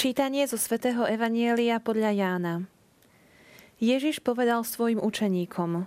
Čítanie 0.00 0.48
zo 0.48 0.56
svätého 0.56 1.04
Evanielia 1.04 1.76
podľa 1.76 2.16
Jána. 2.16 2.54
Ježiš 3.76 4.24
povedal 4.24 4.64
svojim 4.64 4.96
učeníkom, 4.96 5.84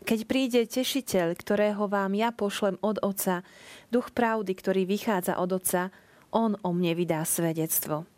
keď 0.00 0.18
príde 0.24 0.60
tešiteľ, 0.64 1.36
ktorého 1.36 1.84
vám 1.84 2.16
ja 2.16 2.32
pošlem 2.32 2.80
od 2.80 2.96
Otca, 3.04 3.44
duch 3.92 4.16
pravdy, 4.16 4.56
ktorý 4.56 4.88
vychádza 4.88 5.36
od 5.36 5.60
Otca, 5.60 5.92
on 6.32 6.56
o 6.64 6.72
mne 6.72 6.96
vydá 6.96 7.20
svedectvo. 7.28 8.08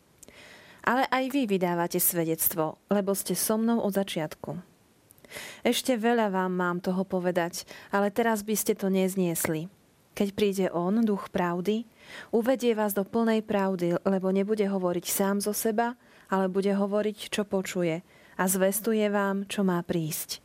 Ale 0.87 1.11
aj 1.11 1.35
vy 1.35 1.51
vydávate 1.51 1.99
svedectvo, 1.99 2.79
lebo 2.87 3.11
ste 3.11 3.35
so 3.35 3.59
mnou 3.59 3.83
od 3.83 3.99
začiatku. 3.99 4.63
Ešte 5.67 5.99
veľa 5.99 6.31
vám 6.31 6.55
mám 6.55 6.79
toho 6.79 7.03
povedať, 7.03 7.67
ale 7.91 8.15
teraz 8.15 8.47
by 8.47 8.55
ste 8.55 8.79
to 8.79 8.87
nezniesli. 8.95 9.67
Keď 10.13 10.29
príde 10.37 10.67
On, 10.77 10.93
duch 11.01 11.33
pravdy, 11.33 11.89
uvedie 12.29 12.77
vás 12.77 12.93
do 12.93 13.05
plnej 13.05 13.41
pravdy, 13.41 13.97
lebo 14.05 14.29
nebude 14.29 14.69
hovoriť 14.69 15.05
sám 15.09 15.41
zo 15.41 15.57
seba, 15.57 15.97
ale 16.29 16.53
bude 16.53 16.73
hovoriť, 16.73 17.33
čo 17.33 17.49
počuje 17.49 18.05
a 18.37 18.45
zvestuje 18.45 19.09
vám, 19.09 19.49
čo 19.49 19.65
má 19.65 19.81
prísť. 19.81 20.45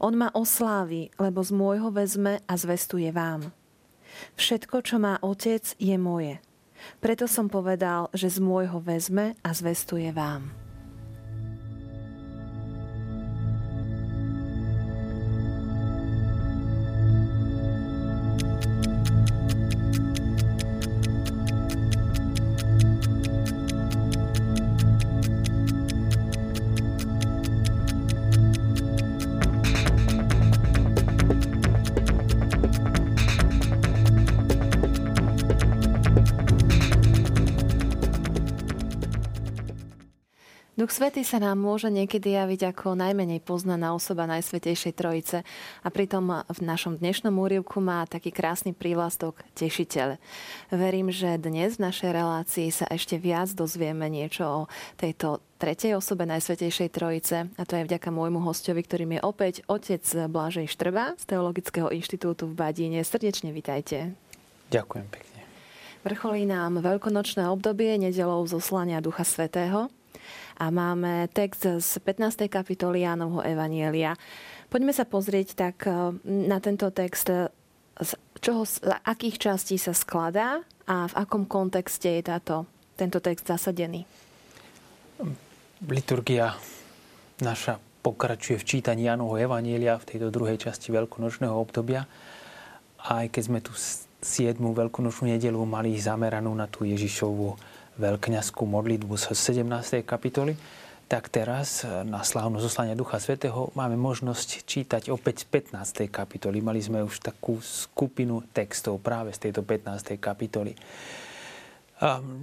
On 0.00 0.12
ma 0.16 0.32
oslávi, 0.32 1.12
lebo 1.20 1.40
z 1.44 1.52
môjho 1.52 1.92
vezme 1.92 2.40
a 2.44 2.54
zvestuje 2.56 3.12
vám. 3.12 3.52
Všetko, 4.36 4.76
čo 4.84 4.96
má 5.00 5.16
otec, 5.20 5.64
je 5.76 5.96
moje. 5.96 6.40
Preto 7.00 7.28
som 7.28 7.52
povedal, 7.52 8.08
že 8.16 8.32
z 8.32 8.40
môjho 8.40 8.80
vezme 8.80 9.36
a 9.44 9.50
zvestuje 9.52 10.08
vám. 10.12 10.59
Duch 40.90 40.98
Svetý 41.06 41.22
sa 41.22 41.38
nám 41.38 41.62
môže 41.62 41.86
niekedy 41.86 42.34
javiť 42.34 42.74
ako 42.74 42.98
najmenej 42.98 43.46
poznaná 43.46 43.94
osoba 43.94 44.26
Najsvetejšej 44.26 44.98
Trojice 44.98 45.46
a 45.86 45.88
pritom 45.94 46.42
v 46.50 46.60
našom 46.66 46.98
dnešnom 46.98 47.30
úrivku 47.30 47.78
má 47.78 48.02
taký 48.10 48.34
krásny 48.34 48.74
prívlastok 48.74 49.38
Tešiteľ. 49.54 50.18
Verím, 50.74 51.14
že 51.14 51.38
dnes 51.38 51.78
v 51.78 51.86
našej 51.86 52.10
relácii 52.10 52.74
sa 52.74 52.90
ešte 52.90 53.22
viac 53.22 53.54
dozvieme 53.54 54.10
niečo 54.10 54.42
o 54.42 54.60
tejto 54.98 55.38
tretej 55.62 55.94
osobe 55.94 56.26
Najsvetejšej 56.26 56.90
Trojice 56.90 57.46
a 57.54 57.62
to 57.62 57.78
je 57.78 57.86
vďaka 57.86 58.10
môjmu 58.10 58.42
hostovi, 58.42 58.82
ktorým 58.82 59.14
je 59.14 59.20
opäť 59.22 59.54
otec 59.70 60.02
Blažej 60.26 60.66
Štrba 60.74 61.14
z 61.14 61.22
Teologického 61.22 61.86
inštitútu 61.94 62.50
v 62.50 62.58
Badíne. 62.58 62.98
Srdečne 63.06 63.54
vitajte. 63.54 64.18
Ďakujem 64.74 65.06
pekne. 65.06 65.40
Vrcholí 66.02 66.50
nám 66.50 66.82
veľkonočné 66.82 67.46
obdobie 67.46 67.94
nedelou 67.94 68.42
zoslania 68.50 68.98
Ducha 68.98 69.22
Svetého 69.22 69.86
a 70.60 70.68
máme 70.68 71.32
text 71.32 71.64
z 71.64 71.90
15. 72.04 72.52
kapitoly 72.52 73.08
Jánovho 73.08 73.40
Evanielia. 73.40 74.12
Poďme 74.68 74.92
sa 74.92 75.08
pozrieť 75.08 75.56
tak 75.56 75.88
e, 75.88 76.20
na 76.28 76.60
tento 76.60 76.92
text, 76.92 77.32
e, 77.32 77.48
z 77.96 78.12
čoho, 78.44 78.68
z 78.68 78.84
akých 79.08 79.40
častí 79.40 79.80
sa 79.80 79.96
skladá 79.96 80.60
a 80.84 81.08
v 81.08 81.14
akom 81.16 81.48
kontexte 81.48 82.12
je 82.12 82.22
táto, 82.28 82.68
tento 82.92 83.24
text 83.24 83.48
zasadený. 83.48 84.04
Liturgia 85.88 86.52
naša 87.40 87.80
pokračuje 88.04 88.60
v 88.60 88.68
čítaní 88.68 89.08
Jánovho 89.08 89.40
Evanielia 89.40 89.96
v 89.96 90.08
tejto 90.12 90.28
druhej 90.28 90.60
časti 90.60 90.92
veľkonočného 90.92 91.56
obdobia. 91.56 92.04
A 93.00 93.24
aj 93.24 93.32
keď 93.32 93.42
sme 93.48 93.60
tu 93.64 93.72
7. 93.72 94.60
veľkonočnú 94.60 95.32
nedelu 95.32 95.56
mali 95.64 95.96
zameranú 95.96 96.52
na 96.52 96.68
tú 96.68 96.84
Ježišovú 96.84 97.56
veľkňazskú 98.00 98.64
modlitbu 98.64 99.14
z 99.20 99.36
17. 99.36 100.00
kapitoly, 100.08 100.56
tak 101.10 101.28
teraz 101.28 101.84
na 101.84 102.22
slávnu 102.22 102.62
zoslanie 102.62 102.94
Ducha 102.96 103.18
Svetého 103.20 103.74
máme 103.76 103.98
možnosť 103.98 104.62
čítať 104.64 105.02
opäť 105.12 105.44
z 105.44 105.74
15. 105.74 106.06
kapitoly. 106.08 106.62
Mali 106.64 106.80
sme 106.80 107.02
už 107.04 107.20
takú 107.20 107.60
skupinu 107.60 108.46
textov 108.54 109.02
práve 109.02 109.34
z 109.36 109.50
tejto 109.50 109.66
15. 109.66 110.16
kapitoly. 110.16 110.72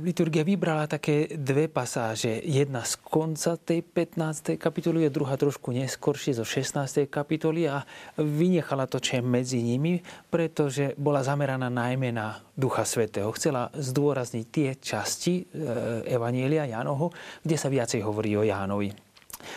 Liturgia 0.06 0.46
vybrala 0.46 0.86
také 0.86 1.34
dve 1.34 1.66
pasáže. 1.66 2.46
Jedna 2.46 2.86
z 2.86 2.94
konca 3.02 3.58
tej 3.58 3.82
15. 3.82 4.54
kapitoly 4.54 5.02
a 5.02 5.10
druhá 5.10 5.34
trošku 5.34 5.74
neskôršie 5.74 6.38
zo 6.38 6.46
16. 6.46 7.10
kapitoly 7.10 7.66
a 7.66 7.82
vynechala 8.22 8.86
to, 8.86 9.02
čo 9.02 9.18
je 9.18 9.26
medzi 9.26 9.66
nimi, 9.66 10.06
pretože 10.30 10.94
bola 11.02 11.26
zameraná 11.26 11.74
najmä 11.74 12.14
na 12.14 12.38
Ducha 12.54 12.86
Svetého. 12.86 13.34
Chcela 13.34 13.74
zdôrazniť 13.74 14.46
tie 14.46 14.70
časti 14.78 15.42
e, 15.42 15.44
Evanielia 16.06 16.70
Jánoho, 16.70 17.10
kde 17.42 17.58
sa 17.58 17.74
viacej 17.74 18.06
hovorí 18.06 18.38
o 18.38 18.46
Jánovi. 18.46 18.94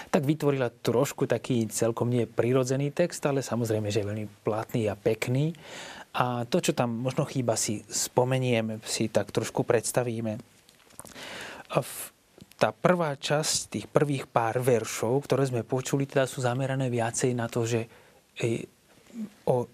Tak 0.08 0.24
vytvorila 0.24 0.72
trošku 0.72 1.28
taký 1.28 1.68
celkom 1.68 2.08
nie 2.08 2.24
prirodzený 2.24 2.96
text, 2.96 3.20
ale 3.28 3.44
samozrejme, 3.44 3.92
že 3.92 4.00
je 4.00 4.08
veľmi 4.08 4.26
platný 4.44 4.88
a 4.88 4.96
pekný. 4.96 5.52
A 6.10 6.42
to, 6.48 6.58
čo 6.58 6.74
tam 6.74 6.90
možno 6.90 7.22
chýba, 7.22 7.54
si 7.54 7.86
spomenieme, 7.86 8.82
si 8.82 9.06
tak 9.06 9.30
trošku 9.30 9.62
predstavíme. 9.62 10.42
Tá 12.60 12.74
prvá 12.74 13.14
časť, 13.14 13.56
tých 13.70 13.86
prvých 13.86 14.26
pár 14.26 14.58
veršov, 14.58 15.24
ktoré 15.24 15.46
sme 15.46 15.62
počuli, 15.62 16.04
teda 16.04 16.26
sú 16.26 16.42
zamerané 16.42 16.90
viacej 16.90 17.30
na 17.32 17.46
to, 17.46 17.62
že 17.62 17.86
o, 19.46 19.64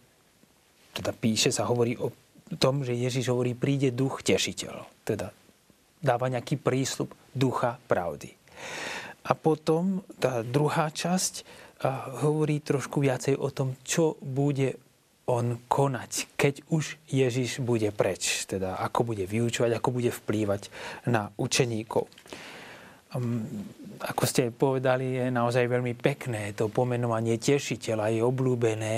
teda 0.93 1.11
píše 1.17 1.51
sa, 1.51 1.67
hovorí 1.67 1.97
o 1.97 2.13
tom, 2.61 2.87
že 2.87 2.95
Ježiš 2.95 3.33
hovorí, 3.33 3.59
príde 3.59 3.91
duch 3.91 4.23
tešiteľ. 4.23 4.87
Teda 5.03 5.35
dáva 5.99 6.31
nejaký 6.31 6.61
prísľub 6.63 7.11
ducha 7.35 7.81
pravdy. 7.91 8.31
A 9.27 9.35
potom 9.35 10.07
tá 10.23 10.47
druhá 10.47 10.93
časť 10.95 11.43
hovorí 12.23 12.63
trošku 12.63 13.03
viacej 13.03 13.35
o 13.35 13.51
tom, 13.51 13.75
čo 13.83 14.15
bude 14.23 14.79
on 15.27 15.59
konať, 15.67 16.39
keď 16.39 16.63
už 16.71 17.03
Ježiš 17.11 17.59
bude 17.59 17.91
preč, 17.91 18.47
teda 18.47 18.79
ako 18.79 19.11
bude 19.15 19.27
vyučovať, 19.27 19.75
ako 19.75 19.89
bude 19.91 20.15
vplývať 20.15 20.71
na 21.11 21.35
učeníkov. 21.35 22.07
Um, 23.15 23.43
ako 23.99 24.23
ste 24.23 24.55
povedali, 24.55 25.19
je 25.19 25.27
naozaj 25.35 25.67
veľmi 25.67 25.99
pekné 25.99 26.55
to 26.55 26.71
pomenovanie 26.71 27.43
tešiteľa, 27.43 28.15
je 28.15 28.23
obľúbené 28.23 28.97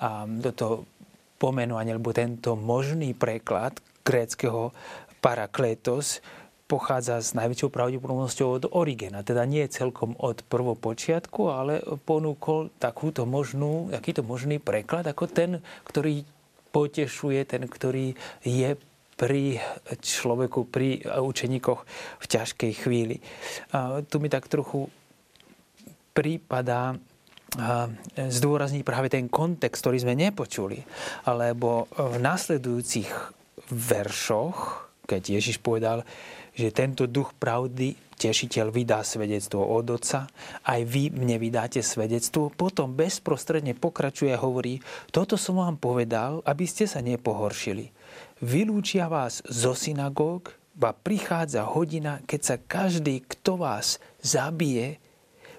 a 0.00 0.24
toto 0.40 0.88
pomenovanie, 1.36 1.92
alebo 1.92 2.16
tento 2.16 2.56
možný 2.56 3.12
preklad 3.12 3.76
gréckého 4.00 4.72
parakletos 5.20 6.24
pochádza 6.66 7.22
s 7.22 7.30
najväčšou 7.38 7.70
pravdepodobnosťou 7.70 8.48
od 8.50 8.64
Origena. 8.74 9.22
Teda 9.22 9.46
nie 9.46 9.62
celkom 9.70 10.18
od 10.18 10.42
prvopočiatku, 10.50 11.42
ale 11.46 11.78
ponúkol 12.02 12.74
takúto 12.82 13.22
možnú, 13.22 13.90
takýto 13.94 14.26
možný 14.26 14.58
preklad 14.58 15.06
ako 15.06 15.30
ten, 15.30 15.62
ktorý 15.86 16.26
potešuje, 16.74 17.40
ten, 17.46 17.62
ktorý 17.70 18.18
je 18.42 18.74
pri 19.16 19.62
človeku, 19.88 20.68
pri 20.68 21.00
učeníkoch 21.06 21.80
v 22.20 22.26
ťažkej 22.28 22.72
chvíli. 22.84 23.16
A 23.72 24.04
tu 24.04 24.20
mi 24.20 24.28
tak 24.28 24.44
trochu 24.50 24.92
prípada 26.12 26.98
zdôrazniť 28.12 28.82
práve 28.84 29.08
ten 29.08 29.32
kontext, 29.32 29.80
ktorý 29.80 30.04
sme 30.04 30.18
nepočuli. 30.18 30.84
Alebo 31.24 31.88
v 31.96 32.20
nasledujúcich 32.20 33.08
veršoch, 33.72 34.84
keď 35.08 35.40
Ježiš 35.40 35.64
povedal, 35.64 36.04
že 36.56 36.72
tento 36.72 37.04
duch 37.04 37.36
pravdy, 37.36 37.92
tešiteľ, 38.16 38.72
vydá 38.72 39.04
svedectvo 39.04 39.60
od 39.60 39.92
Otca, 39.92 40.24
aj 40.64 40.80
vy 40.88 41.12
mne 41.12 41.36
vydáte 41.36 41.84
svedectvo, 41.84 42.48
potom 42.48 42.96
bezprostredne 42.96 43.76
pokračuje 43.76 44.32
a 44.32 44.40
hovorí, 44.40 44.80
toto 45.12 45.36
som 45.36 45.60
vám 45.60 45.76
povedal, 45.76 46.40
aby 46.48 46.64
ste 46.64 46.88
sa 46.88 47.04
nepohoršili. 47.04 47.92
Vylúčia 48.40 49.12
vás 49.12 49.44
zo 49.44 49.76
synagóg, 49.76 50.56
ba 50.72 50.96
prichádza 50.96 51.68
hodina, 51.68 52.24
keď 52.24 52.40
sa 52.40 52.56
každý, 52.56 53.20
kto 53.28 53.60
vás 53.60 54.00
zabije, 54.24 54.96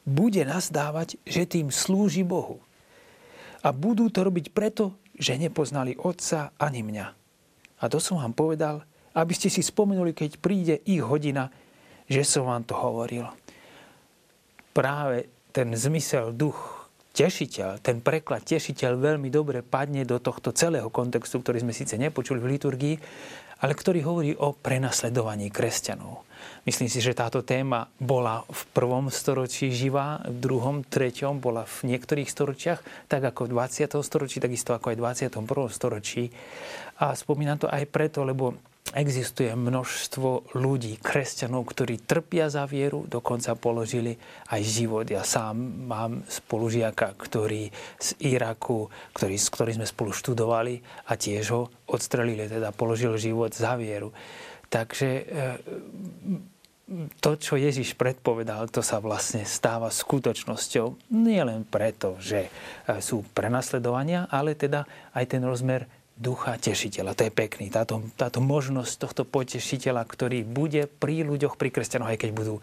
bude 0.01 0.41
nazdávať, 0.41 1.21
že 1.29 1.45
tým 1.45 1.69
slúži 1.69 2.25
Bohu. 2.25 2.57
A 3.61 3.69
budú 3.69 4.09
to 4.09 4.25
robiť 4.25 4.49
preto, 4.49 4.97
že 5.17 5.38
nepoznali 5.38 5.97
Otca 5.97 6.53
ani 6.57 6.81
mňa. 6.81 7.05
A 7.77 7.83
to 7.89 8.01
som 8.01 8.17
vám 8.21 8.33
povedal, 8.33 8.85
aby 9.17 9.33
ste 9.33 9.49
si 9.49 9.65
spomenuli, 9.65 10.13
keď 10.13 10.37
príde 10.37 10.75
ich 10.85 11.01
hodina, 11.01 11.49
že 12.05 12.21
som 12.21 12.45
vám 12.45 12.61
to 12.69 12.77
hovoril. 12.77 13.25
Práve 14.77 15.25
ten 15.49 15.73
zmysel, 15.73 16.37
duch, 16.37 16.87
tešiteľ, 17.17 17.81
ten 17.81 17.97
preklad 17.97 18.45
tešiteľ 18.45 18.93
veľmi 18.93 19.33
dobre 19.33 19.65
padne 19.65 20.05
do 20.05 20.21
tohto 20.21 20.53
celého 20.53 20.93
kontextu, 20.93 21.41
ktorý 21.41 21.65
sme 21.65 21.73
síce 21.73 21.97
nepočuli 21.97 22.37
v 22.37 22.49
liturgii, 22.53 22.95
ale 23.57 23.73
ktorý 23.73 24.05
hovorí 24.05 24.31
o 24.37 24.53
prenasledovaní 24.53 25.49
kresťanov. 25.49 26.29
Myslím 26.69 26.85
si, 26.85 27.01
že 27.01 27.17
táto 27.17 27.41
téma 27.41 27.89
bola 27.97 28.45
v 28.45 28.61
prvom 28.69 29.09
storočí 29.09 29.73
živá, 29.73 30.21
v 30.29 30.37
druhom, 30.37 30.85
treťom 30.85 31.41
bola 31.41 31.65
v 31.65 31.95
niektorých 31.95 32.29
storočiach, 32.29 33.09
tak 33.09 33.25
ako 33.33 33.49
v 33.49 33.57
20. 33.57 33.97
storočí, 34.05 34.37
takisto 34.37 34.77
ako 34.77 34.93
aj 34.93 34.95
v 34.95 35.01
21. 35.33 35.73
storočí. 35.73 36.29
A 37.01 37.17
spomínam 37.17 37.57
to 37.57 37.65
aj 37.65 37.81
preto, 37.89 38.21
lebo 38.21 38.53
existuje 38.97 39.53
množstvo 39.53 40.57
ľudí, 40.57 40.97
kresťanov, 40.97 41.69
ktorí 41.69 42.01
trpia 42.01 42.49
za 42.49 42.65
vieru, 42.65 43.05
dokonca 43.05 43.53
položili 43.53 44.17
aj 44.49 44.61
život. 44.65 45.05
Ja 45.05 45.21
sám 45.21 45.85
mám 45.85 46.25
spolužiaka, 46.25 47.13
ktorý 47.13 47.69
z 48.01 48.09
Iraku, 48.25 48.89
ktorý, 49.13 49.35
s 49.38 49.47
ktorým 49.53 49.77
sme 49.81 49.88
spolu 49.88 50.11
študovali 50.11 50.81
a 51.07 51.13
tiež 51.13 51.45
ho 51.53 51.61
odstrelili, 51.94 52.49
teda 52.49 52.73
položil 52.73 53.13
život 53.21 53.53
za 53.53 53.77
vieru. 53.77 54.09
Takže 54.67 55.07
e, 55.07 55.23
to, 57.19 57.35
čo 57.35 57.59
Ježiš 57.59 57.99
predpovedal, 57.99 58.71
to 58.71 58.79
sa 58.79 59.03
vlastne 59.03 59.44
stáva 59.44 59.91
skutočnosťou. 59.91 61.11
Nie 61.11 61.44
len 61.44 61.67
preto, 61.67 62.15
že 62.19 62.47
e, 62.47 62.49
sú 63.03 63.27
prenasledovania, 63.35 64.31
ale 64.31 64.55
teda 64.55 64.88
aj 65.11 65.25
ten 65.27 65.44
rozmer 65.44 65.88
ducha 66.17 66.57
tešiteľa. 66.57 67.13
To 67.13 67.29
je 67.29 67.31
pekný. 67.31 67.69
Táto, 67.69 68.01
táto 68.17 68.41
možnosť 68.41 68.93
tohto 68.97 69.23
potešiteľa, 69.23 70.03
ktorý 70.03 70.41
bude 70.41 70.89
pri 70.89 71.21
ľuďoch, 71.21 71.55
pri 71.55 71.69
kresťanoch, 71.69 72.11
aj 72.11 72.19
keď 72.25 72.31
budú 72.33 72.55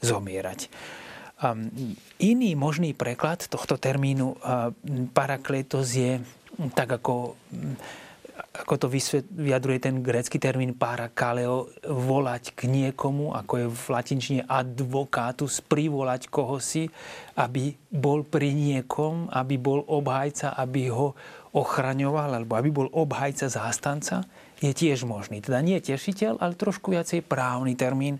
zomierať. 0.00 0.72
Um, 1.42 1.68
iný 2.22 2.54
možný 2.54 2.94
preklad 2.94 3.44
tohto 3.50 3.74
termínu 3.74 4.38
uh, 4.38 4.70
parakletos 5.10 5.90
je 5.90 6.22
tak 6.78 7.02
ako, 7.02 7.34
ako 8.62 8.74
to 8.78 8.86
vyjadruje 9.26 9.78
ten 9.82 10.06
grécky 10.06 10.38
termín 10.38 10.76
parakaleo, 10.76 11.66
volať 11.82 12.54
k 12.54 12.70
niekomu, 12.70 13.34
ako 13.34 13.52
je 13.58 13.66
v 13.66 13.84
latinčine 13.90 14.42
advocatus, 14.46 15.64
privolať 15.64 16.30
kohosi, 16.30 16.86
aby 17.34 17.74
bol 17.90 18.22
pri 18.22 18.54
niekom, 18.54 19.26
aby 19.32 19.58
bol 19.58 19.82
obhajca, 19.82 20.54
aby 20.54 20.94
ho 20.94 21.18
ochraňoval, 21.52 22.40
alebo 22.40 22.56
aby 22.56 22.68
bol 22.72 22.88
obhajca 22.92 23.52
zástanca, 23.52 24.24
je 24.58 24.72
tiež 24.72 25.04
možný. 25.04 25.44
Teda 25.44 25.60
nie 25.60 25.76
tešiteľ, 25.78 26.40
ale 26.40 26.56
trošku 26.56 26.96
viacej 26.96 27.24
právny 27.24 27.76
termín. 27.76 28.16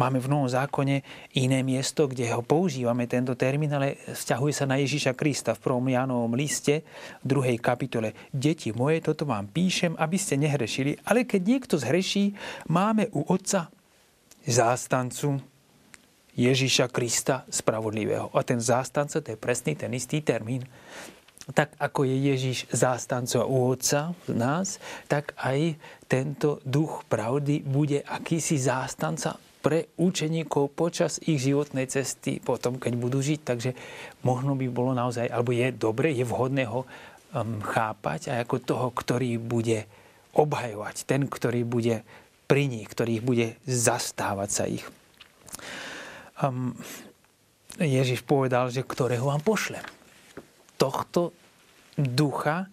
Máme 0.00 0.16
v 0.16 0.32
Novom 0.32 0.48
zákone 0.48 1.04
iné 1.36 1.60
miesto, 1.60 2.08
kde 2.08 2.32
ho 2.32 2.40
používame, 2.40 3.04
tento 3.04 3.36
termín, 3.36 3.68
ale 3.68 4.00
vzťahuje 4.08 4.52
sa 4.52 4.64
na 4.64 4.80
Ježiša 4.80 5.12
Krista 5.12 5.52
v 5.52 5.60
prvom 5.60 5.84
Jánovom 5.84 6.32
liste 6.32 6.88
v 7.20 7.24
druhej 7.36 7.60
kapitole. 7.60 8.16
Deti 8.32 8.72
moje, 8.72 9.04
toto 9.04 9.28
vám 9.28 9.48
píšem, 9.52 9.92
aby 10.00 10.16
ste 10.16 10.40
nehrešili, 10.40 10.96
ale 11.04 11.28
keď 11.28 11.40
niekto 11.44 11.76
zhreší, 11.76 12.32
máme 12.72 13.12
u 13.12 13.28
Otca 13.28 13.68
zástancu 14.48 15.36
Ježiša 16.32 16.88
Krista 16.88 17.44
spravodlivého. 17.52 18.32
A 18.32 18.40
ten 18.40 18.62
zástanca, 18.62 19.20
to 19.20 19.36
je 19.36 19.36
presný 19.36 19.76
ten 19.76 19.92
istý 19.92 20.24
termín 20.24 20.64
tak 21.56 21.72
ako 21.80 22.04
je 22.04 22.16
Ježiš 22.34 22.58
Otca 23.40 24.12
v 24.28 24.32
nás, 24.36 24.76
tak 25.08 25.32
aj 25.40 25.80
tento 26.04 26.60
duch 26.64 27.04
pravdy 27.08 27.64
bude 27.64 28.04
akýsi 28.04 28.60
zástanca 28.60 29.40
pre 29.58 29.90
učeníkov 29.98 30.70
počas 30.76 31.18
ich 31.24 31.40
životnej 31.40 31.88
cesty, 31.90 32.38
potom 32.38 32.78
keď 32.78 32.92
budú 32.94 33.18
žiť. 33.18 33.40
Takže 33.42 33.70
možno 34.22 34.54
by 34.54 34.66
bolo 34.70 34.92
naozaj, 34.94 35.26
alebo 35.28 35.50
je 35.50 35.68
dobre, 35.74 36.14
je 36.14 36.24
vhodné 36.24 36.68
ho 36.68 36.84
um, 36.84 37.58
chápať 37.64 38.32
aj 38.32 38.38
ako 38.46 38.56
toho, 38.62 38.86
ktorý 38.92 39.40
bude 39.40 39.88
obhajovať, 40.36 41.08
ten, 41.08 41.26
ktorý 41.26 41.64
bude 41.66 42.06
pri 42.46 42.70
nich, 42.70 42.86
ktorý 42.86 43.20
bude 43.20 43.58
zastávať 43.66 44.50
sa 44.52 44.64
ich. 44.68 44.86
Um, 46.38 46.76
Ježiš 47.82 48.22
povedal, 48.22 48.70
že 48.70 48.86
ktorého 48.86 49.26
vám 49.26 49.42
pošlem 49.42 49.97
tohto 50.78 51.34
ducha, 51.98 52.70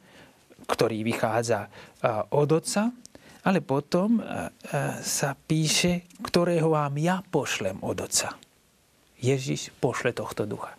ktorý 0.70 1.02
vychádza 1.02 1.68
od 2.30 2.50
Otca, 2.54 2.94
ale 3.46 3.60
potom 3.66 4.22
sa 5.02 5.34
píše, 5.34 6.06
ktorého 6.22 6.74
vám 6.74 6.96
ja 7.02 7.26
pošlem 7.26 7.82
od 7.82 8.06
Otca. 8.06 8.38
Ježiš 9.18 9.74
pošle 9.82 10.14
tohto 10.14 10.46
ducha. 10.46 10.78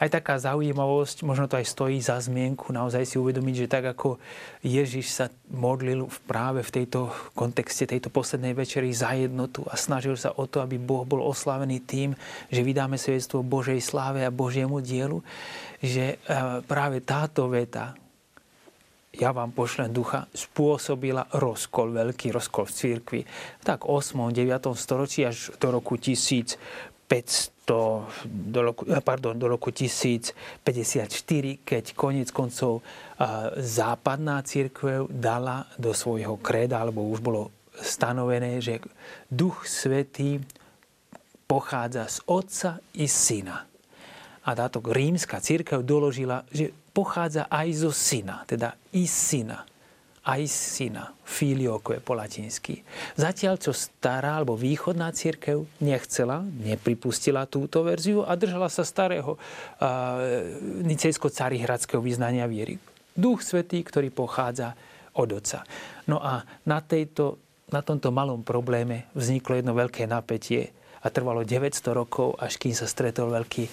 Aj 0.00 0.08
taká 0.08 0.40
zaujímavosť, 0.40 1.28
možno 1.28 1.44
to 1.44 1.60
aj 1.60 1.66
stojí 1.68 2.00
za 2.00 2.16
zmienku, 2.16 2.72
naozaj 2.72 3.04
si 3.04 3.20
uvedomiť, 3.20 3.54
že 3.54 3.68
tak 3.68 3.84
ako 3.92 4.16
Ježiš 4.64 5.12
sa 5.12 5.26
modlil 5.52 6.08
práve 6.24 6.64
v 6.64 6.72
tejto 6.72 7.12
kontexte 7.36 7.84
tejto 7.84 8.08
poslednej 8.08 8.56
večeri 8.56 8.96
za 8.96 9.12
jednotu 9.12 9.60
a 9.68 9.76
snažil 9.76 10.16
sa 10.16 10.32
o 10.32 10.48
to, 10.48 10.64
aby 10.64 10.80
Boh 10.80 11.04
bol 11.04 11.20
oslavený 11.20 11.84
tým, 11.84 12.16
že 12.48 12.64
vydáme 12.64 12.96
svedectvo 12.96 13.44
Božej 13.44 13.84
sláve 13.84 14.24
a 14.24 14.32
Božiemu 14.32 14.80
dielu, 14.80 15.20
že 15.80 16.04
e, 16.14 16.16
práve 16.68 17.00
táto 17.00 17.48
veta, 17.48 17.96
ja 19.10 19.34
vám 19.34 19.50
pošlem 19.50 19.90
ducha, 19.90 20.30
spôsobila 20.30 21.26
rozkol, 21.34 21.90
veľký 21.90 22.30
rozkol 22.30 22.70
v 22.70 22.76
církvi. 22.76 23.20
Tak 23.66 23.90
8. 23.90 24.30
9. 24.30 24.70
storočí 24.78 25.26
až 25.26 25.50
do 25.58 25.74
roku 25.74 25.98
1500 25.98 27.58
do 28.26 28.60
roku, 28.62 28.82
eh, 28.86 28.98
pardon, 29.02 29.38
do 29.38 29.46
roku 29.46 29.70
1054, 29.70 31.58
keď 31.62 31.94
konec 31.94 32.30
koncov 32.34 32.82
eh, 32.82 32.86
západná 33.62 34.42
církev 34.42 35.06
dala 35.10 35.66
do 35.78 35.94
svojho 35.94 36.38
kreda, 36.38 36.82
alebo 36.82 37.06
už 37.06 37.22
bolo 37.22 37.50
stanovené, 37.78 38.58
že 38.58 38.82
Duch 39.30 39.66
Svetý 39.66 40.42
pochádza 41.46 42.06
z 42.10 42.18
Otca 42.26 42.70
i 42.94 43.06
Syna. 43.06 43.69
A 44.44 44.56
táto 44.56 44.80
rímska 44.80 45.40
církev 45.42 45.84
doložila, 45.84 46.44
že 46.48 46.72
pochádza 46.96 47.46
aj 47.48 47.68
zo 47.76 47.90
Syna, 47.92 48.42
teda 48.48 48.76
i 48.96 49.04
Syna 49.04 49.68
aj 50.20 50.42
syna, 50.52 51.16
filioku 51.24 51.96
je 51.96 52.00
po 52.04 52.12
latinsky. 52.12 52.84
Zatiaľ, 53.16 53.56
čo 53.56 53.72
stará 53.72 54.36
alebo 54.36 54.52
východná 54.52 55.08
církev 55.16 55.64
nechcela, 55.80 56.44
nepripustila 56.44 57.48
túto 57.48 57.80
verziu 57.80 58.20
a 58.28 58.36
držala 58.36 58.68
sa 58.68 58.84
starého 58.84 59.34
uh, 59.34 59.40
nicejsko-carihradského 60.84 62.04
vyznania 62.04 62.44
viery. 62.44 62.76
Duch 63.16 63.40
Svetý, 63.40 63.80
ktorý 63.80 64.12
pochádza 64.12 64.76
od 65.16 65.28
Otca. 65.32 65.64
No 66.04 66.20
a 66.20 66.44
na, 66.68 66.78
tejto, 66.84 67.40
na 67.72 67.80
tomto 67.80 68.12
malom 68.12 68.44
probléme 68.44 69.08
vzniklo 69.16 69.56
jedno 69.56 69.72
veľké 69.72 70.04
napätie 70.04 70.70
a 71.00 71.08
trvalo 71.08 71.48
900 71.48 71.80
rokov, 71.96 72.36
až 72.36 72.60
kým 72.60 72.76
sa 72.76 72.84
stretol 72.84 73.32
veľký 73.32 73.64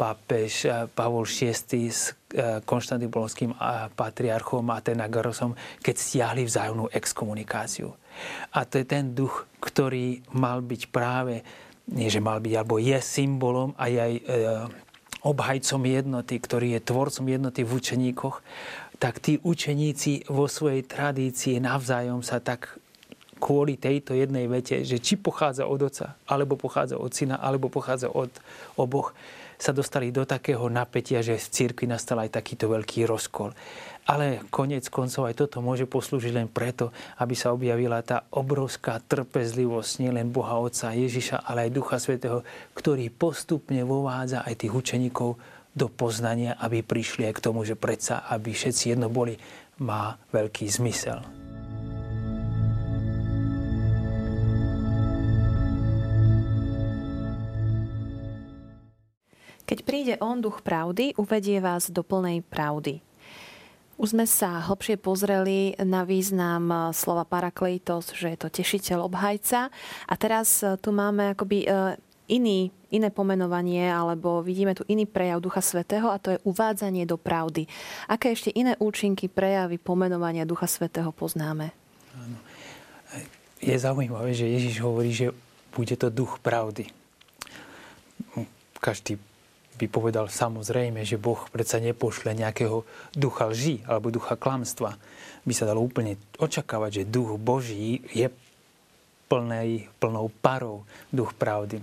pápež 0.00 0.64
eh, 0.64 0.88
Pavol 0.88 1.28
VI 1.28 1.52
s 1.92 2.16
eh, 2.32 2.64
konštantinopolickým 2.64 3.52
eh, 3.52 3.92
patriarchom 3.92 4.64
Atenagorosom, 4.72 5.52
keď 5.84 5.94
stiahli 6.00 6.48
vzájomnú 6.48 6.88
exkomunikáciu. 6.88 7.92
A 8.56 8.64
to 8.64 8.80
je 8.80 8.88
ten 8.88 9.12
duch, 9.12 9.44
ktorý 9.60 10.24
mal 10.32 10.64
byť 10.64 10.82
práve, 10.88 11.44
nie 11.92 12.08
že 12.08 12.24
mal 12.24 12.40
byť, 12.40 12.52
alebo 12.56 12.80
je 12.80 12.96
symbolom 12.96 13.76
aj 13.76 13.92
aj 13.92 14.12
obhajcom 15.20 15.82
jednoty, 15.84 16.34
ktorý 16.40 16.76
je 16.76 16.80
tvorcom 16.80 17.26
jednoty 17.28 17.60
v 17.60 17.72
učeníkoch, 17.76 18.36
tak 18.96 19.20
tí 19.20 19.36
učeníci 19.40 20.28
vo 20.32 20.48
svojej 20.48 20.84
tradícii 20.84 21.60
navzájom 21.60 22.24
sa 22.24 22.40
tak 22.40 22.76
kvôli 23.40 23.80
tejto 23.80 24.12
jednej 24.12 24.44
vete, 24.48 24.84
že 24.84 25.00
či 25.00 25.16
pochádza 25.16 25.64
od 25.64 25.80
oca, 25.80 26.20
alebo 26.28 26.60
pochádza 26.60 27.00
od 27.00 27.08
syna, 27.12 27.40
alebo 27.40 27.72
pochádza 27.72 28.12
od 28.12 28.28
oboch, 28.76 29.16
sa 29.60 29.76
dostali 29.76 30.08
do 30.08 30.24
takého 30.24 30.64
napätia, 30.72 31.20
že 31.20 31.36
v 31.36 31.52
cirkvi 31.52 31.84
nastal 31.84 32.24
aj 32.24 32.40
takýto 32.40 32.72
veľký 32.72 33.04
rozkol. 33.04 33.52
Ale 34.08 34.40
konec 34.48 34.88
koncov 34.88 35.28
aj 35.28 35.36
toto 35.36 35.60
môže 35.60 35.84
poslúžiť 35.84 36.32
len 36.32 36.48
preto, 36.48 36.88
aby 37.20 37.36
sa 37.36 37.52
objavila 37.52 38.00
tá 38.00 38.24
obrovská 38.32 38.96
trpezlivosť 39.04 40.00
nielen 40.00 40.32
Boha 40.32 40.56
Otca 40.56 40.96
Ježiša, 40.96 41.44
ale 41.44 41.68
aj 41.68 41.76
Ducha 41.76 42.00
Svetého, 42.00 42.40
ktorý 42.72 43.12
postupne 43.12 43.84
vovádza 43.84 44.42
aj 44.42 44.64
tých 44.64 44.72
učeníkov 44.72 45.36
do 45.76 45.86
poznania, 45.86 46.56
aby 46.58 46.80
prišli 46.80 47.28
aj 47.28 47.34
k 47.38 47.44
tomu, 47.44 47.62
že 47.62 47.78
predsa, 47.78 48.26
aby 48.26 48.50
všetci 48.50 48.96
jedno 48.96 49.12
boli, 49.12 49.36
má 49.78 50.16
veľký 50.32 50.66
zmysel. 50.66 51.49
Keď 59.70 59.86
príde 59.86 60.14
on, 60.18 60.42
duch 60.42 60.66
pravdy, 60.66 61.14
uvedie 61.14 61.62
vás 61.62 61.94
do 61.94 62.02
plnej 62.02 62.42
pravdy. 62.42 62.98
Už 64.02 64.18
sme 64.18 64.26
sa 64.26 64.66
hlbšie 64.66 64.98
pozreli 64.98 65.78
na 65.78 66.02
význam 66.02 66.66
eh, 66.66 66.78
slova 66.90 67.22
parakleitos, 67.22 68.10
že 68.10 68.34
je 68.34 68.38
to 68.42 68.50
tešiteľ, 68.50 69.06
obhajca. 69.06 69.70
A 70.10 70.14
teraz 70.18 70.66
eh, 70.66 70.74
tu 70.74 70.90
máme 70.90 71.38
akoby 71.38 71.70
eh, 71.70 71.94
iný, 72.26 72.74
iné 72.90 73.14
pomenovanie, 73.14 73.86
alebo 73.86 74.42
vidíme 74.42 74.74
tu 74.74 74.82
iný 74.90 75.06
prejav 75.06 75.38
Ducha 75.38 75.62
Svetého 75.62 76.10
a 76.10 76.18
to 76.18 76.34
je 76.34 76.42
uvádzanie 76.42 77.06
do 77.06 77.14
pravdy. 77.14 77.70
Aké 78.10 78.34
ešte 78.34 78.50
iné 78.50 78.74
účinky, 78.82 79.30
prejavy 79.30 79.78
pomenovania 79.78 80.42
Ducha 80.42 80.66
Svetého 80.66 81.14
poznáme? 81.14 81.70
je 83.62 83.76
zaujímavé, 83.78 84.34
že 84.34 84.50
Ježiš 84.50 84.82
hovorí, 84.82 85.14
že 85.14 85.30
bude 85.70 85.94
to 85.94 86.10
duch 86.10 86.42
pravdy. 86.42 86.90
Každý 88.80 89.29
by 89.80 89.86
povedal 89.88 90.28
samozrejme, 90.28 91.00
že 91.08 91.16
Boh 91.16 91.40
predsa 91.48 91.80
nepošle 91.80 92.36
nejakého 92.36 92.84
ducha 93.16 93.48
lži 93.48 93.80
alebo 93.88 94.12
ducha 94.12 94.36
klamstva. 94.36 95.00
By 95.48 95.52
sa 95.56 95.64
dalo 95.64 95.80
úplne 95.80 96.20
očakávať, 96.36 97.00
že 97.00 97.08
duch 97.08 97.40
Boží 97.40 98.04
je 98.12 98.28
plnej, 99.32 99.88
plnou 99.96 100.28
parou 100.44 100.84
duch 101.08 101.32
pravdy. 101.32 101.80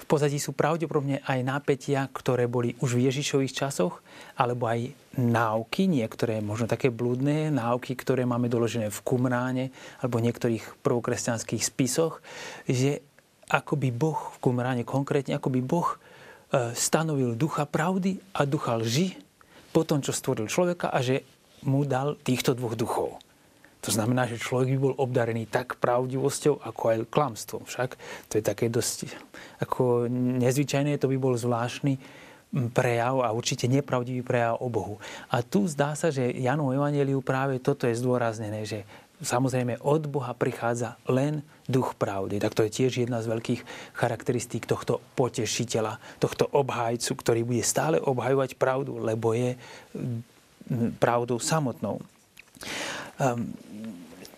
V 0.00 0.04
pozadí 0.06 0.38
sú 0.38 0.54
pravdepodobne 0.54 1.18
aj 1.26 1.42
nápetia, 1.42 2.06
ktoré 2.14 2.46
boli 2.46 2.78
už 2.78 2.94
v 2.94 3.10
Ježišových 3.10 3.52
časoch, 3.52 3.98
alebo 4.38 4.70
aj 4.70 4.94
náuky, 5.18 5.90
niektoré 5.90 6.38
možno 6.38 6.70
také 6.70 6.94
blúdne 6.94 7.50
náuky, 7.50 7.98
ktoré 7.98 8.22
máme 8.22 8.46
doložené 8.46 8.88
v 8.94 9.02
Kumráne 9.02 9.74
alebo 9.98 10.22
niektorých 10.22 10.80
prvokresťanských 10.86 11.58
spisoch, 11.60 12.22
že 12.70 13.02
ako 13.50 13.74
by 13.74 13.88
Boh, 13.90 14.20
v 14.38 14.38
Kumráne 14.38 14.82
konkrétne, 14.86 15.34
ako 15.34 15.50
by 15.50 15.60
Boh 15.66 15.98
stanovil 16.74 17.34
ducha 17.34 17.66
pravdy 17.66 18.22
a 18.34 18.46
ducha 18.46 18.78
lži 18.78 19.18
po 19.74 19.82
tom, 19.82 20.00
čo 20.00 20.14
stvoril 20.14 20.46
človeka 20.46 20.88
a 20.88 21.02
že 21.02 21.26
mu 21.66 21.82
dal 21.82 22.14
týchto 22.20 22.54
dvoch 22.54 22.78
duchov. 22.78 23.18
To 23.84 23.94
znamená, 23.94 24.26
že 24.26 24.42
človek 24.42 24.74
by 24.74 24.78
bol 24.82 24.94
obdarený 24.98 25.46
tak 25.46 25.78
pravdivosťou, 25.78 26.58
ako 26.58 26.82
aj 26.90 26.98
klamstvom. 27.06 27.62
Však 27.70 27.90
to 28.26 28.38
je 28.38 28.42
také 28.42 28.66
dosť 28.66 29.06
ako 29.62 30.10
nezvyčajné, 30.42 30.98
to 30.98 31.06
by 31.06 31.18
bol 31.20 31.38
zvláštny 31.38 31.94
prejav 32.74 33.22
a 33.22 33.30
určite 33.30 33.70
nepravdivý 33.70 34.26
prejav 34.26 34.58
o 34.58 34.66
Bohu. 34.70 34.98
A 35.30 35.42
tu 35.42 35.66
zdá 35.70 35.94
sa, 35.94 36.10
že 36.10 36.34
Janov 36.34 36.74
Evangeliu 36.74 37.22
práve 37.22 37.62
toto 37.62 37.86
je 37.86 37.98
zdôraznené, 37.98 38.66
že 38.66 38.82
samozrejme 39.22 39.80
od 39.80 40.08
Boha 40.08 40.36
prichádza 40.36 41.00
len 41.08 41.40
duch 41.64 41.96
pravdy. 41.96 42.36
Tak 42.36 42.52
to 42.52 42.64
je 42.68 42.74
tiež 42.82 43.06
jedna 43.06 43.24
z 43.24 43.30
veľkých 43.32 43.60
charakteristík 43.96 44.68
tohto 44.68 45.00
potešiteľa, 45.16 45.96
tohto 46.20 46.46
obhájcu, 46.52 47.12
ktorý 47.16 47.40
bude 47.42 47.64
stále 47.64 47.96
obhajovať 47.96 48.60
pravdu, 48.60 49.00
lebo 49.00 49.32
je 49.32 49.56
pravdou 50.98 51.40
samotnou. 51.40 52.02
Um, 53.16 53.54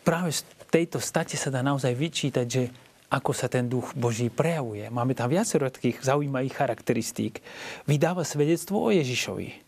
práve 0.06 0.30
z 0.30 0.46
tejto 0.70 1.02
state 1.02 1.34
sa 1.34 1.50
dá 1.50 1.64
naozaj 1.64 1.92
vyčítať, 1.96 2.46
že 2.46 2.64
ako 3.08 3.32
sa 3.32 3.48
ten 3.48 3.72
duch 3.72 3.96
Boží 3.96 4.28
prejavuje. 4.28 4.84
Máme 4.92 5.16
tam 5.16 5.32
viacero 5.32 5.72
takých 5.72 6.04
zaujímavých 6.04 6.54
charakteristík. 6.54 7.40
Vydáva 7.88 8.20
svedectvo 8.20 8.84
o 8.84 8.92
Ježišovi. 8.92 9.67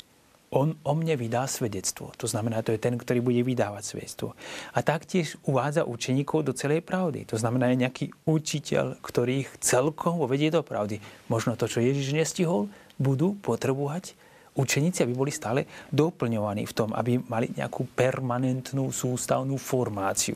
On 0.50 0.75
o 0.83 0.92
mne 0.99 1.14
vydá 1.14 1.47
svedectvo. 1.47 2.11
To 2.19 2.26
znamená, 2.26 2.66
to 2.66 2.75
je 2.75 2.83
ten, 2.83 2.99
ktorý 2.99 3.23
bude 3.23 3.47
vydávať 3.47 3.87
svedectvo. 3.87 4.35
A 4.75 4.83
taktiež 4.83 5.38
uvádza 5.47 5.87
učeníkov 5.87 6.42
do 6.42 6.50
celej 6.50 6.83
pravdy. 6.83 7.23
To 7.30 7.38
znamená, 7.38 7.71
je 7.71 7.87
nejaký 7.87 8.07
učiteľ, 8.26 8.99
ktorý 8.99 9.47
ich 9.47 9.50
celkom 9.62 10.19
vedie 10.26 10.50
do 10.50 10.66
pravdy. 10.66 10.99
Možno 11.30 11.54
to, 11.54 11.71
čo 11.71 11.78
Ježiš 11.78 12.11
nestihol, 12.11 12.66
budú 12.99 13.38
potrebovať 13.38 14.19
učeníci, 14.59 15.07
aby 15.07 15.14
boli 15.14 15.30
stále 15.30 15.71
doplňovaní 15.95 16.66
v 16.66 16.75
tom, 16.75 16.90
aby 16.99 17.23
mali 17.30 17.54
nejakú 17.54 17.87
permanentnú 17.87 18.90
sústavnú 18.90 19.54
formáciu. 19.54 20.35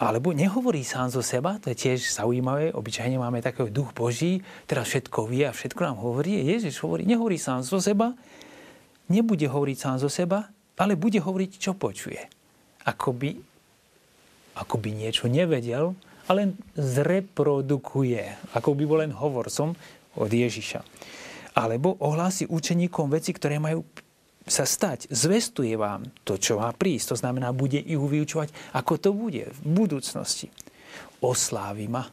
Alebo 0.00 0.32
nehovorí 0.32 0.80
sám 0.80 1.12
zo 1.12 1.20
seba, 1.20 1.60
to 1.60 1.70
je 1.70 1.76
tiež 1.76 2.08
zaujímavé, 2.08 2.72
obyčajne 2.72 3.20
máme 3.20 3.44
taký 3.44 3.68
duch 3.68 3.92
Boží, 3.92 4.40
teraz 4.64 4.88
všetko 4.88 5.28
vie 5.28 5.44
a 5.44 5.52
všetko 5.52 5.80
nám 5.84 6.00
hovorí. 6.00 6.40
Ježiš 6.40 6.80
hovorí, 6.80 7.04
nehovorí 7.04 7.36
sám 7.36 7.60
zo 7.60 7.78
seba, 7.84 8.16
nebude 9.10 9.44
hovoriť 9.44 9.76
sám 9.76 9.96
zo 9.98 10.08
seba, 10.08 10.48
ale 10.80 10.96
bude 10.96 11.20
hovoriť, 11.20 11.50
čo 11.60 11.76
počuje. 11.76 12.24
Ako 12.88 13.12
by, 13.12 14.88
niečo 14.88 15.28
nevedel, 15.28 15.92
ale 16.30 16.56
zreprodukuje. 16.78 18.54
Ako 18.56 18.72
by 18.72 18.82
bol 18.88 18.98
len 19.04 19.12
hovorcom 19.12 19.76
od 20.16 20.30
Ježiša. 20.30 20.80
Alebo 21.58 21.98
ohlási 22.00 22.48
učeníkom 22.48 23.12
veci, 23.12 23.34
ktoré 23.36 23.60
majú 23.60 23.84
sa 24.48 24.64
stať. 24.64 25.10
Zvestuje 25.12 25.76
vám 25.76 26.08
to, 26.24 26.40
čo 26.40 26.56
má 26.62 26.72
prísť. 26.72 27.12
To 27.12 27.20
znamená, 27.20 27.52
bude 27.52 27.76
ich 27.76 27.98
vyučovať, 27.98 28.54
ako 28.72 28.92
to 28.96 29.10
bude 29.12 29.52
v 29.52 29.60
budúcnosti. 29.66 30.48
Oslávi 31.20 31.86
ma. 31.90 32.08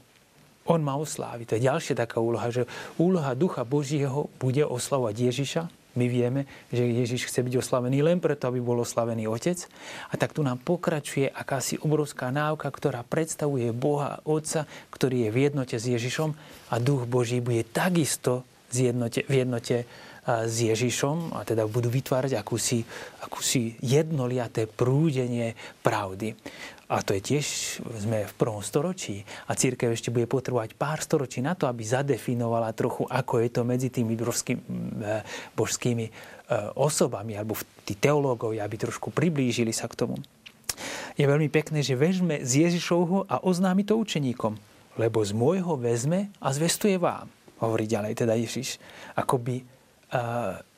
On 0.68 0.84
ma 0.84 1.00
oslávi. 1.00 1.48
To 1.48 1.56
je 1.56 1.64
ďalšia 1.64 1.96
taká 1.96 2.20
úloha, 2.20 2.52
že 2.52 2.68
úloha 3.00 3.32
Ducha 3.40 3.64
Božieho 3.64 4.28
bude 4.36 4.68
oslavovať 4.68 5.16
Ježiša. 5.16 5.64
My 5.98 6.06
vieme, 6.06 6.46
že 6.70 6.86
Ježiš 6.86 7.26
chce 7.26 7.42
byť 7.42 7.58
oslavený 7.58 8.06
len 8.06 8.22
preto, 8.22 8.46
aby 8.46 8.62
bol 8.62 8.86
oslavený 8.86 9.26
Otec. 9.26 9.66
A 10.08 10.16
tak 10.16 10.38
tu 10.38 10.46
nám 10.46 10.62
pokračuje 10.62 11.26
akási 11.34 11.82
obrovská 11.82 12.30
náuka, 12.30 12.70
ktorá 12.70 13.02
predstavuje 13.02 13.74
Boha 13.74 14.22
Otca, 14.22 14.70
ktorý 14.94 15.28
je 15.28 15.30
v 15.34 15.38
jednote 15.50 15.76
s 15.82 15.90
Ježišom 15.90 16.38
a 16.70 16.76
Duch 16.78 17.10
Boží 17.10 17.42
bude 17.42 17.66
takisto 17.66 18.46
zjednote, 18.70 19.26
v 19.26 19.34
jednote 19.42 19.76
s 20.28 20.56
Ježišom 20.60 21.40
a 21.40 21.48
teda 21.48 21.64
budú 21.72 21.88
vytvárať 21.88 22.36
akúsi, 22.36 22.84
akúsi 23.24 23.80
jednoliaté 23.80 24.68
prúdenie 24.68 25.56
pravdy. 25.80 26.36
A 26.88 27.04
to 27.04 27.16
je 27.16 27.36
tiež, 27.36 27.46
sme 28.00 28.24
v 28.24 28.34
prvom 28.40 28.64
storočí 28.64 29.24
a 29.48 29.60
církev 29.60 29.92
ešte 29.92 30.08
bude 30.08 30.24
potrebovať 30.24 30.76
pár 30.80 31.04
storočí 31.04 31.44
na 31.44 31.52
to, 31.52 31.68
aby 31.68 31.84
zadefinovala 31.84 32.72
trochu, 32.72 33.04
ako 33.08 33.44
je 33.44 33.50
to 33.52 33.62
medzi 33.68 33.92
tými 33.92 34.16
božskými, 34.16 34.64
e, 35.04 35.20
božskými 35.52 36.06
e, 36.08 36.12
osobami, 36.80 37.36
alebo 37.36 37.60
tí 37.84 37.92
teológovia, 38.00 38.64
aby 38.64 38.80
trošku 38.80 39.12
priblížili 39.12 39.76
sa 39.76 39.92
k 39.92 40.00
tomu. 40.00 40.16
Je 41.20 41.28
veľmi 41.28 41.52
pekné, 41.52 41.84
že 41.84 42.00
vežme 42.00 42.40
z 42.40 42.68
Ježišovho 42.68 43.28
a 43.28 43.44
oznámi 43.44 43.84
to 43.84 44.00
učeníkom, 44.00 44.56
lebo 44.96 45.20
z 45.28 45.36
môjho 45.36 45.76
vezme 45.76 46.32
a 46.40 46.56
zvestuje 46.56 46.96
vám 46.96 47.28
hovorí 47.58 47.90
ďalej 47.90 48.14
teda 48.22 48.38
Ježiš, 48.38 48.78
ako 49.18 49.42
by 49.42 49.56
uh, 49.58 49.77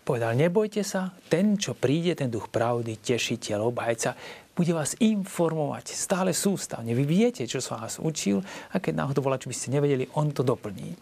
povedal, 0.04 0.34
nebojte 0.34 0.82
sa, 0.82 1.14
ten, 1.30 1.54
čo 1.54 1.78
príde, 1.78 2.18
ten 2.18 2.34
duch 2.34 2.50
pravdy, 2.50 2.98
tešiteľ, 2.98 3.70
obhajca, 3.70 4.18
bude 4.58 4.76
vás 4.76 4.98
informovať 5.00 5.96
stále 5.96 6.36
sústavne. 6.36 6.92
Vy 6.92 7.06
viete, 7.08 7.48
čo 7.48 7.64
som 7.64 7.80
vás 7.80 7.96
učil 7.96 8.44
a 8.74 8.82
keď 8.82 9.06
náhodou 9.06 9.24
volá, 9.24 9.40
čo 9.40 9.48
by 9.48 9.56
ste 9.56 9.72
nevedeli, 9.72 10.10
on 10.20 10.36
to 10.36 10.44
doplní. 10.44 11.00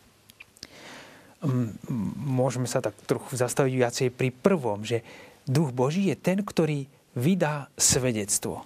Môžeme 2.21 2.69
sa 2.69 2.83
tak 2.83 2.93
trochu 3.09 3.33
zastaviť 3.33 3.73
viacej 3.73 4.07
pri 4.13 4.29
prvom, 4.29 4.85
že 4.85 5.01
duch 5.47 5.73
Boží 5.73 6.11
je 6.11 6.17
ten, 6.17 6.45
ktorý 6.45 6.85
vydá 7.17 7.71
svedectvo. 7.73 8.61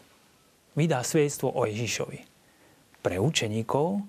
Vydá 0.76 1.04
svedectvo 1.08 1.56
o 1.56 1.64
Ježišovi. 1.68 2.20
Pre 3.00 3.16
učeníkov 3.16 4.04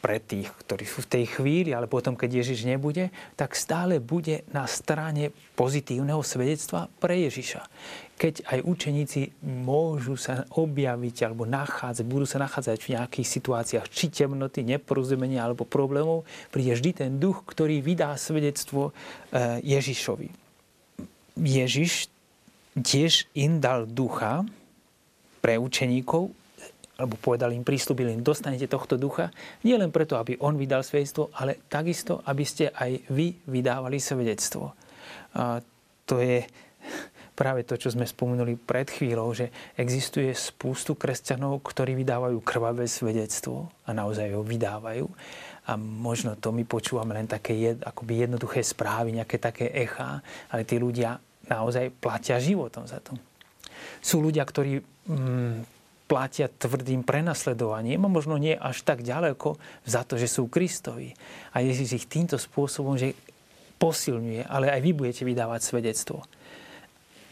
pre 0.00 0.16
tých, 0.16 0.48
ktorí 0.64 0.88
sú 0.88 1.04
v 1.04 1.12
tej 1.12 1.24
chvíli, 1.28 1.76
ale 1.76 1.84
potom, 1.84 2.16
keď 2.16 2.40
Ježiš 2.40 2.64
nebude, 2.64 3.12
tak 3.36 3.52
stále 3.52 4.00
bude 4.00 4.48
na 4.48 4.64
strane 4.64 5.28
pozitívneho 5.54 6.24
svedectva 6.24 6.88
pre 6.98 7.28
Ježiša. 7.28 7.60
Keď 8.16 8.48
aj 8.48 8.58
učeníci 8.64 9.32
môžu 9.44 10.16
sa 10.16 10.48
objaviť 10.56 11.16
alebo 11.28 11.44
nachádzať, 11.44 12.04
budú 12.08 12.24
sa 12.24 12.40
nachádzať 12.40 12.80
v 12.80 12.92
nejakých 12.96 13.28
situáciách 13.28 13.86
či 13.92 14.08
temnoty, 14.08 14.64
neporozumenia 14.64 15.44
alebo 15.44 15.68
problémov, 15.68 16.24
príde 16.48 16.72
vždy 16.76 16.90
ten 16.96 17.12
duch, 17.20 17.44
ktorý 17.44 17.84
vydá 17.84 18.16
svedectvo 18.16 18.92
eh, 19.32 19.60
Ježišovi. 19.60 20.28
Ježiš 21.40 22.08
tiež 22.76 23.28
im 23.36 23.60
dal 23.60 23.84
ducha 23.84 24.44
pre 25.40 25.56
učeníkov, 25.56 26.32
alebo 27.00 27.16
povedal 27.16 27.56
im, 27.56 27.64
prístupil 27.64 28.12
im, 28.12 28.20
dostanete 28.20 28.68
tohto 28.68 29.00
ducha, 29.00 29.32
nie 29.64 29.74
len 29.74 29.88
preto, 29.88 30.20
aby 30.20 30.36
on 30.44 30.60
vydal 30.60 30.84
svedectvo, 30.84 31.32
ale 31.32 31.64
takisto, 31.72 32.20
aby 32.28 32.44
ste 32.44 32.68
aj 32.68 33.08
vy 33.08 33.32
vydávali 33.48 33.96
svedectvo. 33.96 34.76
A 35.34 35.64
to 36.04 36.20
je 36.20 36.44
práve 37.40 37.64
to, 37.64 37.80
čo 37.80 37.88
sme 37.88 38.04
spomenuli 38.04 38.60
pred 38.60 38.92
chvíľou, 38.92 39.32
že 39.32 39.48
existuje 39.80 40.28
spústu 40.36 40.92
kresťanov, 40.92 41.64
ktorí 41.64 41.96
vydávajú 41.96 42.36
krvavé 42.44 42.84
svedectvo 42.84 43.72
a 43.88 43.96
naozaj 43.96 44.36
ho 44.36 44.44
vydávajú. 44.44 45.08
A 45.64 45.80
možno 45.80 46.36
to 46.36 46.52
my 46.52 46.68
počúvame 46.68 47.16
len 47.16 47.24
také 47.24 47.56
jed, 47.56 47.80
akoby 47.80 48.28
jednoduché 48.28 48.60
správy, 48.60 49.16
nejaké 49.16 49.40
také 49.40 49.72
echa, 49.72 50.20
ale 50.52 50.68
tí 50.68 50.76
ľudia 50.76 51.16
naozaj 51.48 51.88
platia 51.96 52.36
životom 52.36 52.84
za 52.84 53.00
to. 53.00 53.16
Sú 54.04 54.20
ľudia, 54.20 54.44
ktorí 54.44 54.84
mm, 55.08 55.79
platia 56.10 56.50
tvrdým 56.50 57.06
prenasledovaním 57.06 58.02
a 58.02 58.10
možno 58.10 58.34
nie 58.34 58.58
až 58.58 58.82
tak 58.82 59.06
ďaleko 59.06 59.54
za 59.86 60.02
to, 60.02 60.18
že 60.18 60.26
sú 60.26 60.50
Kristovi. 60.50 61.14
A 61.54 61.62
Ježiš 61.62 62.02
ich 62.02 62.10
týmto 62.10 62.34
spôsobom, 62.34 62.98
že 62.98 63.14
posilňuje, 63.78 64.50
ale 64.50 64.74
aj 64.74 64.80
vy 64.82 64.90
budete 64.90 65.22
vydávať 65.22 65.60
svedectvo. 65.62 66.26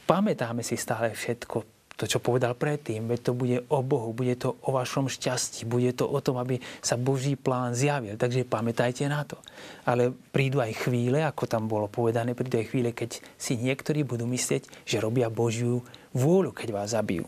Pamätáme 0.06 0.62
si 0.62 0.78
stále 0.78 1.10
všetko, 1.10 1.66
to, 1.98 2.06
čo 2.06 2.22
povedal 2.22 2.54
predtým, 2.54 3.10
veď 3.10 3.20
to 3.26 3.32
bude 3.34 3.58
o 3.74 3.82
Bohu, 3.82 4.14
bude 4.14 4.38
to 4.38 4.54
o 4.62 4.70
vašom 4.70 5.10
šťastí, 5.10 5.66
bude 5.66 5.90
to 5.98 6.06
o 6.06 6.22
tom, 6.22 6.38
aby 6.38 6.62
sa 6.78 6.94
Boží 6.94 7.34
plán 7.34 7.74
zjavil. 7.74 8.14
Takže 8.14 8.46
pamätajte 8.46 9.10
na 9.10 9.26
to. 9.26 9.34
Ale 9.82 10.14
prídu 10.30 10.62
aj 10.62 10.86
chvíle, 10.86 11.26
ako 11.26 11.50
tam 11.50 11.66
bolo 11.66 11.90
povedané, 11.90 12.38
prídu 12.38 12.62
aj 12.62 12.70
chvíle, 12.70 12.94
keď 12.94 13.18
si 13.34 13.58
niektorí 13.58 14.06
budú 14.06 14.30
myslieť, 14.30 14.86
že 14.86 15.02
robia 15.02 15.26
Božiu 15.26 15.82
vôľu, 16.14 16.54
keď 16.54 16.68
vás 16.70 16.94
zabijú. 16.94 17.26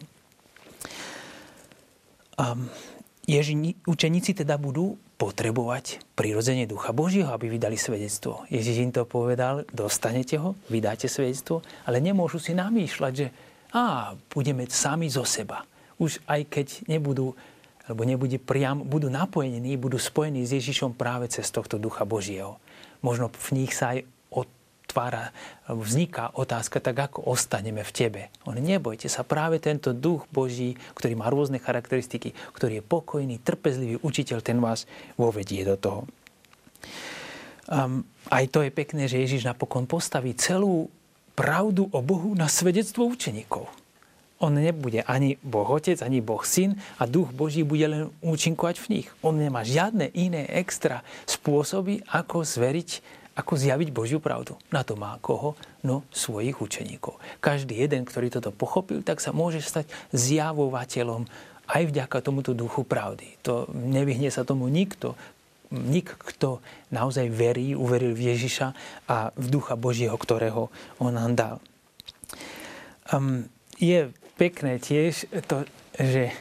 Ježi, 3.31 3.79
učeníci 3.87 4.35
teda 4.35 4.59
budú 4.59 4.99
potrebovať 5.21 6.01
prirodzenie 6.17 6.65
Ducha 6.65 6.91
Božieho, 6.97 7.29
aby 7.31 7.53
vydali 7.53 7.77
svedectvo. 7.77 8.49
Ježiš 8.49 8.77
im 8.81 8.91
to 8.91 9.05
povedal, 9.05 9.69
dostanete 9.71 10.41
ho, 10.41 10.57
vydáte 10.73 11.07
svedectvo, 11.07 11.61
ale 11.85 12.01
nemôžu 12.01 12.41
si 12.41 12.57
namýšľať, 12.57 13.13
že 13.13 13.29
a, 13.77 14.17
budeme 14.33 14.67
sami 14.67 15.13
zo 15.13 15.23
seba. 15.23 15.63
Už 16.01 16.25
aj 16.27 16.41
keď 16.49 16.67
nebudú, 16.89 17.37
alebo 17.85 18.03
nebude 18.09 18.41
priam, 18.41 18.83
budú 18.83 19.13
napojení, 19.13 19.77
budú 19.77 20.01
spojení 20.01 20.43
s 20.43 20.57
Ježišom 20.57 20.97
práve 20.97 21.29
cez 21.29 21.47
tohto 21.53 21.77
Ducha 21.77 22.09
Božieho. 22.09 22.57
Možno 23.05 23.29
v 23.31 23.63
nich 23.63 23.77
sa 23.77 23.95
aj 23.95 24.09
otvára, 24.91 25.31
vzniká 25.71 26.35
otázka, 26.35 26.83
tak 26.83 26.99
ako 26.99 27.31
ostaneme 27.31 27.87
v 27.87 27.95
tebe. 27.95 28.23
On 28.43 28.59
nebojte 28.59 29.07
sa, 29.07 29.23
práve 29.23 29.63
tento 29.63 29.95
duch 29.95 30.27
Boží, 30.35 30.75
ktorý 30.99 31.15
má 31.15 31.31
rôzne 31.31 31.63
charakteristiky, 31.63 32.35
ktorý 32.51 32.83
je 32.83 32.85
pokojný, 32.91 33.39
trpezlivý 33.39 34.03
učiteľ, 34.03 34.43
ten 34.43 34.59
vás 34.59 34.91
vovedie 35.15 35.63
do 35.63 35.79
toho. 35.79 36.01
Um, 37.71 38.03
aj 38.35 38.51
to 38.51 38.67
je 38.67 38.75
pekné, 38.75 39.07
že 39.07 39.23
Ježiš 39.23 39.47
napokon 39.47 39.87
postaví 39.87 40.35
celú 40.35 40.91
pravdu 41.39 41.87
o 41.95 42.03
Bohu 42.03 42.35
na 42.35 42.51
svedectvo 42.51 43.07
učeníkov. 43.07 43.71
On 44.43 44.51
nebude 44.51 45.07
ani 45.07 45.39
Boh 45.45 45.69
Otec, 45.69 46.03
ani 46.03 46.19
Boh 46.19 46.43
Syn 46.43 46.75
a 46.99 47.07
Duch 47.07 47.31
Boží 47.31 47.63
bude 47.63 47.87
len 47.87 48.03
účinkovať 48.25 48.77
v 48.83 48.87
nich. 48.91 49.07
On 49.23 49.37
nemá 49.37 49.63
žiadne 49.63 50.11
iné 50.17 50.51
extra 50.51 51.07
spôsoby, 51.29 52.03
ako 52.11 52.43
zveriť 52.43 53.20
ako 53.41 53.57
zjaviť 53.57 53.89
Božiu 53.89 54.21
pravdu. 54.21 54.61
Na 54.69 54.85
to 54.85 55.01
má 55.01 55.17
koho? 55.25 55.57
No 55.81 56.05
svojich 56.13 56.61
učeníkov. 56.61 57.17
Každý 57.41 57.81
jeden, 57.81 58.05
ktorý 58.05 58.29
toto 58.29 58.53
pochopil, 58.53 59.01
tak 59.01 59.25
sa 59.25 59.33
môže 59.33 59.65
stať 59.65 59.89
zjavovateľom 60.13 61.25
aj 61.71 61.83
vďaka 61.89 62.19
tomuto 62.21 62.53
duchu 62.53 62.85
pravdy. 62.85 63.41
To 63.47 63.65
nevyhne 63.73 64.29
sa 64.29 64.45
tomu 64.45 64.69
nikto, 64.69 65.17
nik, 65.73 66.13
kto 66.19 66.61
naozaj 66.91 67.31
verí, 67.31 67.79
uveril 67.79 68.13
v 68.13 68.35
Ježiša 68.35 68.69
a 69.07 69.31
v 69.33 69.47
ducha 69.49 69.79
Božieho, 69.79 70.15
ktorého 70.19 70.69
on 70.99 71.15
nám 71.15 71.33
dal. 71.39 71.57
Um, 73.11 73.47
je 73.79 74.11
pekné 74.35 74.83
tiež 74.83 75.31
to, 75.47 75.65
že 75.95 76.35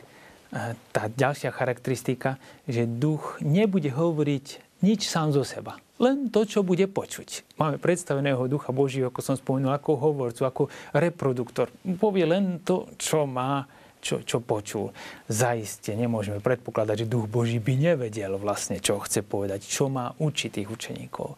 tá 0.89 1.05
ďalšia 1.13 1.53
charakteristika, 1.53 2.41
že 2.65 2.89
duch 2.89 3.37
nebude 3.37 3.93
hovoriť 3.93 4.68
nič 4.81 5.07
sám 5.07 5.31
zo 5.35 5.43
seba 5.45 5.77
len 5.99 6.31
to, 6.31 6.47
čo 6.47 6.63
bude 6.63 6.87
počuť. 6.87 7.59
Máme 7.59 7.75
predstaveného 7.75 8.47
Ducha 8.47 8.71
Božího, 8.71 9.11
ako 9.11 9.19
som 9.19 9.35
spomenul, 9.35 9.75
ako 9.75 9.99
hovorcu, 9.99 10.41
ako 10.47 10.63
reproduktor. 10.95 11.67
Povie 11.99 12.23
len 12.23 12.63
to, 12.63 12.87
čo 12.95 13.27
má, 13.27 13.67
čo, 13.99 14.23
čo 14.23 14.39
počul. 14.39 14.95
Zaiste 15.27 15.91
nemôžeme 15.91 16.39
predpokladať, 16.39 17.03
že 17.03 17.11
Duch 17.11 17.27
Boží 17.27 17.59
by 17.59 17.75
nevedel 17.75 18.39
vlastne, 18.39 18.79
čo 18.79 19.03
chce 19.03 19.27
povedať, 19.27 19.67
čo 19.67 19.91
má 19.91 20.15
učiť 20.15 20.49
tých 20.63 20.71
učeníkov. 20.71 21.35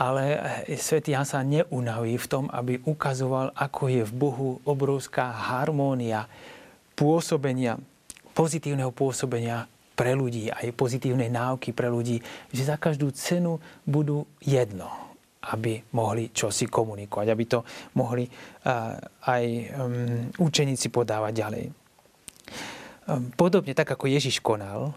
Ale 0.00 0.40
eh, 0.40 0.80
svätý 0.80 1.12
Jan 1.12 1.28
sa 1.28 1.44
neunaví 1.44 2.16
v 2.16 2.26
tom, 2.32 2.48
aby 2.48 2.80
ukazoval, 2.88 3.52
ako 3.52 3.92
je 3.92 4.02
v 4.08 4.12
Bohu 4.16 4.48
obrovská 4.64 5.28
harmónia 5.52 6.24
pôsobenia, 6.96 7.76
pozitívneho 8.32 8.88
pôsobenia 8.88 9.68
pre 10.02 10.18
ľudí, 10.18 10.50
aj 10.50 10.74
pozitívnej 10.74 11.30
náuky 11.30 11.70
pre 11.70 11.86
ľudí, 11.86 12.18
že 12.50 12.66
za 12.66 12.74
každú 12.74 13.14
cenu 13.14 13.62
budú 13.86 14.26
jedno, 14.42 14.90
aby 15.54 15.78
mohli 15.94 16.34
čosi 16.34 16.66
komunikovať, 16.66 17.26
aby 17.30 17.44
to 17.46 17.62
mohli 17.94 18.26
uh, 18.26 18.98
aj 19.30 19.44
um, 19.46 20.26
učeníci 20.42 20.90
podávať 20.90 21.32
ďalej. 21.38 21.64
Um, 23.06 23.30
podobne 23.38 23.78
tak, 23.78 23.94
ako 23.94 24.10
Ježiš 24.10 24.42
konal, 24.42 24.90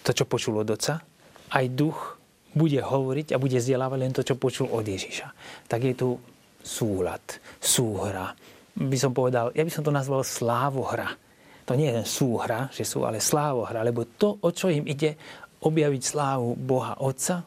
to, 0.00 0.16
čo 0.16 0.24
počul 0.24 0.64
od 0.64 0.72
Otca, 0.72 1.04
aj 1.52 1.64
duch 1.76 2.16
bude 2.56 2.80
hovoriť 2.80 3.36
a 3.36 3.40
bude 3.40 3.60
zdieľavať 3.60 3.98
len 4.00 4.16
to, 4.16 4.24
čo 4.24 4.40
počul 4.40 4.72
od 4.72 4.88
Ježiša. 4.88 5.28
Tak 5.68 5.84
je 5.84 5.92
tu 5.92 6.16
súhľad, 6.64 7.20
súhra. 7.60 8.32
By 8.72 8.96
som 8.96 9.12
povedal, 9.12 9.52
ja 9.52 9.68
by 9.68 9.72
som 9.72 9.84
to 9.84 9.92
nazval 9.92 10.24
slávohra 10.24 11.27
to 11.68 11.76
nie 11.76 11.92
je 11.92 12.08
súhra, 12.08 12.72
že 12.72 12.88
sú 12.88 13.04
ale 13.04 13.20
slávohra, 13.20 13.84
lebo 13.84 14.08
to, 14.08 14.40
o 14.40 14.48
čo 14.48 14.72
im 14.72 14.88
ide, 14.88 15.20
objaviť 15.60 16.02
slávu 16.02 16.56
Boha 16.56 16.96
Otca, 16.96 17.44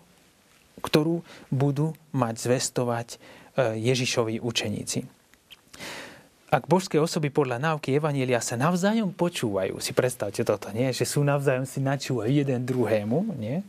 ktorú 0.77 1.25
budú 1.49 1.97
mať 2.13 2.35
zvestovať 2.37 3.07
e, 3.09 3.17
Ježišovi 3.81 4.37
učeníci. 4.37 5.01
Ak 6.51 6.67
božské 6.67 6.99
osoby 6.99 7.31
podľa 7.31 7.63
náuky 7.63 7.95
Evanielia 7.95 8.43
sa 8.43 8.59
navzájom 8.59 9.15
počúvajú, 9.15 9.79
si 9.79 9.95
predstavte 9.95 10.43
toto, 10.43 10.67
nie? 10.75 10.91
že 10.91 11.07
sú 11.07 11.23
navzájom 11.23 11.63
si 11.63 11.79
načúvajú 11.79 12.27
jeden 12.27 12.67
druhému, 12.67 13.39
nie? 13.39 13.63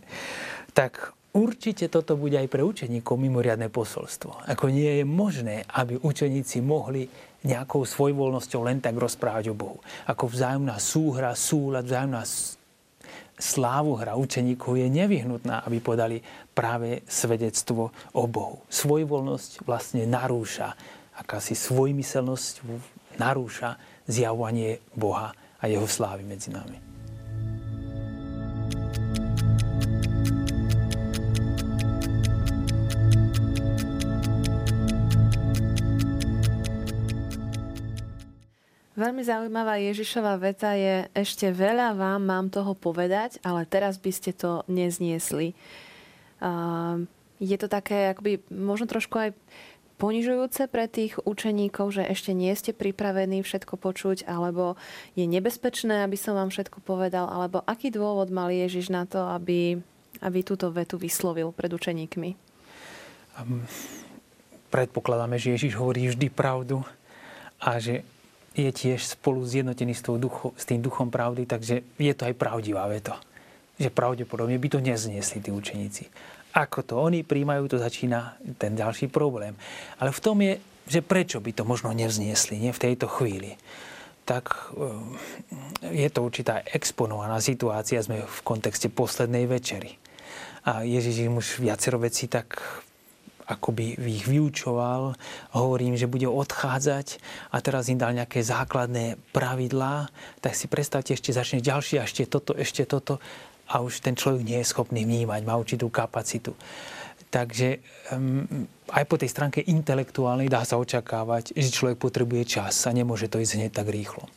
tak 0.75 1.15
určite 1.33 1.87
toto 1.87 2.19
bude 2.19 2.37
aj 2.37 2.51
pre 2.51 2.67
učeníkov 2.67 3.15
mimoriadne 3.17 3.71
posolstvo. 3.71 4.51
Ako 4.51 4.69
nie 4.69 5.01
je 5.01 5.05
možné, 5.07 5.63
aby 5.71 5.97
učeníci 6.03 6.59
mohli 6.59 7.07
nejakou 7.43 7.83
svojvoľnosťou 7.83 8.61
len 8.67 8.79
tak 8.79 8.95
rozprávať 8.95 9.51
o 9.51 9.59
Bohu. 9.59 9.79
Ako 10.07 10.31
vzájomná 10.31 10.79
súhra, 10.79 11.35
súlad, 11.35 11.87
vzájomná 11.87 12.23
slávu 13.43 13.99
hra 13.99 14.15
učeníkov 14.15 14.79
je 14.79 14.87
nevyhnutná, 14.87 15.67
aby 15.67 15.83
podali 15.83 16.23
práve 16.55 17.03
svedectvo 17.11 17.91
o 18.15 18.25
Bohu. 18.31 18.63
Svojvoľnosť 18.71 19.67
vlastne 19.67 20.07
narúša, 20.07 20.79
akási 21.19 21.59
svojmyselnosť 21.59 22.63
narúša 23.19 23.77
zjavovanie 24.07 24.79
Boha 24.95 25.35
a 25.59 25.65
jeho 25.67 25.87
slávy 25.91 26.23
medzi 26.23 26.55
nami. 26.55 26.92
Veľmi 39.03 39.27
zaujímavá 39.27 39.83
Ježišova 39.83 40.39
veta 40.39 40.79
je, 40.79 41.11
ešte 41.11 41.51
veľa 41.51 41.99
vám 41.99 42.23
mám 42.23 42.47
toho 42.55 42.71
povedať, 42.79 43.43
ale 43.43 43.67
teraz 43.67 43.99
by 43.99 44.15
ste 44.15 44.31
to 44.31 44.63
nezniesli. 44.71 45.59
Je 47.43 47.57
to 47.59 47.67
také, 47.67 48.15
akoby, 48.15 48.47
možno 48.47 48.87
trošku 48.87 49.19
aj 49.19 49.35
ponižujúce 49.99 50.71
pre 50.71 50.87
tých 50.87 51.19
učeníkov, 51.27 51.99
že 51.99 52.07
ešte 52.07 52.31
nie 52.31 52.55
ste 52.55 52.71
pripravení 52.71 53.43
všetko 53.43 53.75
počuť, 53.75 54.23
alebo 54.31 54.79
je 55.19 55.27
nebezpečné, 55.27 56.07
aby 56.07 56.15
som 56.15 56.39
vám 56.39 56.55
všetko 56.55 56.79
povedal, 56.87 57.27
alebo 57.27 57.67
aký 57.67 57.91
dôvod 57.91 58.31
mal 58.31 58.55
Ježiš 58.55 58.87
na 58.87 59.03
to, 59.03 59.19
aby, 59.35 59.83
aby 60.23 60.39
túto 60.47 60.71
vetu 60.71 60.95
vyslovil 60.95 61.51
pred 61.51 61.75
učeníkmi? 61.75 62.39
Predpokladáme, 64.71 65.43
že 65.43 65.59
Ježiš 65.59 65.75
hovorí 65.75 66.07
vždy 66.07 66.31
pravdu 66.31 66.87
a 67.59 67.83
že 67.83 68.07
je 68.53 68.69
tiež 68.69 69.17
spolu 69.17 69.45
zjednotený 69.45 69.97
s, 69.97 70.05
ducho, 70.05 70.53
s 70.57 70.69
tým 70.69 70.85
duchom 70.85 71.09
pravdy, 71.09 71.49
takže 71.49 71.85
je 71.97 72.13
to 72.13 72.29
aj 72.29 72.35
pravdivá 72.37 72.85
veta. 72.89 73.17
Že 73.81 73.89
pravdepodobne 73.93 74.61
by 74.61 74.69
to 74.69 74.79
nezniesli 74.85 75.41
tí 75.41 75.49
učeníci. 75.49 76.13
Ako 76.53 76.85
to 76.85 77.01
oni 77.01 77.25
príjmajú, 77.25 77.65
to 77.65 77.79
začína 77.81 78.37
ten 78.61 78.77
ďalší 78.77 79.09
problém. 79.09 79.57
Ale 79.97 80.13
v 80.13 80.21
tom 80.21 80.37
je, 80.45 80.61
že 80.85 81.01
prečo 81.01 81.41
by 81.41 81.57
to 81.57 81.65
možno 81.65 81.97
nevzniesli 81.97 82.61
nie 82.61 82.77
v 82.77 82.83
tejto 82.93 83.09
chvíli. 83.09 83.57
Tak 84.29 84.77
eh, 85.89 86.05
je 86.05 86.09
to 86.13 86.21
určitá 86.21 86.61
exponovaná 86.69 87.41
situácia, 87.41 88.05
sme 88.05 88.21
v 88.21 88.39
kontexte 88.45 88.93
poslednej 88.93 89.49
večery. 89.49 89.97
A 90.63 90.85
Ježiš 90.87 91.27
im 91.27 91.41
už 91.41 91.59
viacero 91.59 91.99
vecí 91.99 92.31
tak 92.31 92.61
akoby 93.53 94.01
ich 94.01 94.25
vyučoval, 94.25 95.13
hovorím, 95.53 95.95
že 96.01 96.09
bude 96.09 96.27
odchádzať. 96.27 97.21
A 97.53 97.61
teraz 97.61 97.93
im 97.93 98.01
dal 98.01 98.17
nejaké 98.17 98.41
základné 98.41 99.21
pravidlá, 99.37 100.09
tak 100.41 100.57
si 100.57 100.67
predstavte, 100.67 101.13
ešte 101.13 101.37
začne 101.37 101.61
ďalšie 101.61 102.01
ešte 102.01 102.25
toto, 102.25 102.57
ešte 102.57 102.89
toto. 102.89 103.21
A 103.73 103.81
už 103.81 104.05
ten 104.05 104.17
človek 104.17 104.43
nie 104.45 104.59
je 104.61 104.69
schopný 104.69 105.05
vnímať, 105.05 105.41
má 105.45 105.57
určitú 105.57 105.89
kapacitu. 105.89 106.53
Takže 107.33 107.81
aj 108.93 109.05
po 109.09 109.17
tej 109.17 109.33
stránke 109.33 109.65
intelektuálnej 109.65 110.53
dá 110.53 110.69
sa 110.69 110.77
očakávať, 110.77 111.57
že 111.57 111.73
človek 111.73 111.97
potrebuje 111.97 112.61
čas 112.61 112.85
a 112.85 112.93
nemôže 112.93 113.33
to 113.33 113.41
ísť 113.41 113.57
hneď 113.57 113.73
tak 113.73 113.89
rýchlo. 113.89 114.29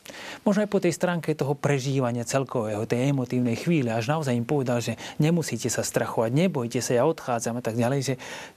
Možno 0.48 0.64
aj 0.64 0.72
po 0.72 0.80
tej 0.80 0.96
stránke 0.96 1.36
toho 1.36 1.52
prežívania 1.52 2.24
celkového, 2.24 2.88
tej 2.88 3.12
emotívnej 3.12 3.60
chvíle, 3.60 3.92
až 3.92 4.08
naozaj 4.08 4.32
im 4.32 4.48
povedal, 4.48 4.80
že 4.80 4.96
nemusíte 5.20 5.68
sa 5.68 5.84
strachovať, 5.84 6.32
nebojte 6.32 6.80
sa, 6.80 6.96
ja 6.96 7.04
odchádzam 7.04 7.60
a 7.60 7.62
tak 7.62 7.76
ďalej, 7.76 8.00
že 8.00 8.14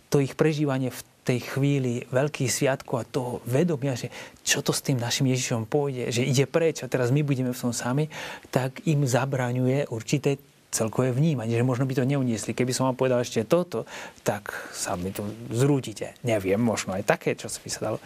to 0.08 0.24
ich 0.24 0.40
prežívanie 0.40 0.88
v 0.88 1.02
tej 1.28 1.40
chvíli 1.44 2.08
veľkých 2.08 2.50
sviatkov 2.50 2.96
a 2.96 3.06
toho 3.06 3.44
vedomia, 3.44 4.00
že 4.00 4.08
čo 4.42 4.64
to 4.64 4.72
s 4.72 4.82
tým 4.82 5.04
našim 5.04 5.28
Ježišom 5.28 5.68
pôjde, 5.68 6.16
že 6.16 6.24
ide 6.24 6.48
preč 6.48 6.82
a 6.82 6.88
teraz 6.88 7.12
my 7.12 7.28
budeme 7.28 7.52
v 7.52 7.60
tom 7.60 7.76
sami, 7.76 8.08
tak 8.56 8.88
im 8.88 9.04
zabraňuje 9.04 9.92
určité 9.92 10.40
celkové 10.70 11.10
vnímanie, 11.10 11.58
že 11.58 11.66
možno 11.66 11.90
by 11.90 11.98
to 11.98 12.06
neuniesli. 12.06 12.54
Keby 12.54 12.72
som 12.74 12.90
vám 12.90 12.98
povedal 12.98 13.26
ešte 13.26 13.42
toto, 13.46 13.90
tak 14.22 14.54
sa 14.70 14.94
mi 14.94 15.10
to 15.10 15.26
zrútite. 15.50 16.14
Neviem, 16.22 16.62
možno 16.62 16.94
aj 16.94 17.10
také, 17.10 17.34
čo 17.34 17.50
by 17.50 17.70
sa 17.70 17.82
dalo. 17.90 17.98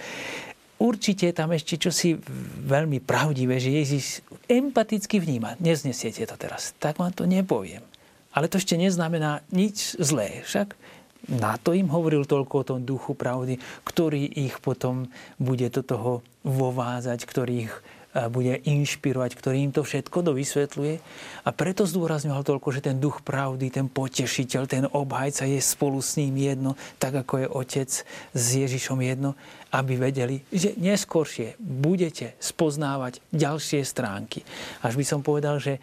určite 0.79 1.31
je 1.31 1.35
tam 1.35 1.51
ešte 1.51 1.75
čosi 1.79 2.15
veľmi 2.67 3.03
pravdivé, 3.03 3.59
že 3.59 3.71
Ježiš 3.71 4.05
empaticky 4.47 5.19
vníma. 5.19 5.59
Neznesiete 5.59 6.23
to 6.23 6.35
teraz, 6.39 6.75
tak 6.79 6.99
vám 6.99 7.11
to 7.11 7.27
nepoviem. 7.27 7.83
Ale 8.33 8.49
to 8.49 8.57
ešte 8.57 8.79
neznamená 8.79 9.45
nič 9.53 9.99
zlé. 10.01 10.41
Však 10.47 10.73
na 11.29 11.55
to 11.55 11.71
im 11.71 11.87
hovoril 11.87 12.27
toľko 12.27 12.53
o 12.59 12.67
tom 12.67 12.79
duchu 12.83 13.15
pravdy, 13.15 13.59
ktorý 13.87 14.27
ich 14.27 14.59
potom 14.59 15.07
bude 15.39 15.67
do 15.71 15.79
toho 15.79 16.11
vovázať, 16.43 17.23
ktorý 17.23 17.69
ich 17.69 17.73
bude 18.29 18.61
inšpirovať, 18.61 19.31
ktorý 19.33 19.57
im 19.65 19.73
to 19.73 19.81
všetko 19.81 20.21
dovysvetľuje. 20.21 20.95
A 21.43 21.49
preto 21.49 21.89
zdôrazňoval 21.89 22.45
toľko, 22.45 22.69
že 22.69 22.85
ten 22.85 23.01
duch 23.01 23.25
pravdy, 23.25 23.73
ten 23.73 23.89
potešiteľ, 23.89 24.61
ten 24.69 24.85
obhajca 24.85 25.49
je 25.49 25.57
spolu 25.57 25.97
s 25.97 26.21
ním 26.21 26.37
jedno, 26.37 26.77
tak 27.01 27.17
ako 27.17 27.33
je 27.41 27.47
otec 27.49 27.89
s 28.37 28.45
Ježišom 28.53 29.01
jedno, 29.01 29.33
aby 29.73 29.97
vedeli, 29.97 30.45
že 30.53 30.77
neskôršie 30.77 31.57
budete 31.57 32.37
spoznávať 32.37 33.25
ďalšie 33.33 33.81
stránky. 33.81 34.45
Až 34.85 34.93
by 34.93 35.05
som 35.05 35.25
povedal, 35.25 35.57
že 35.57 35.81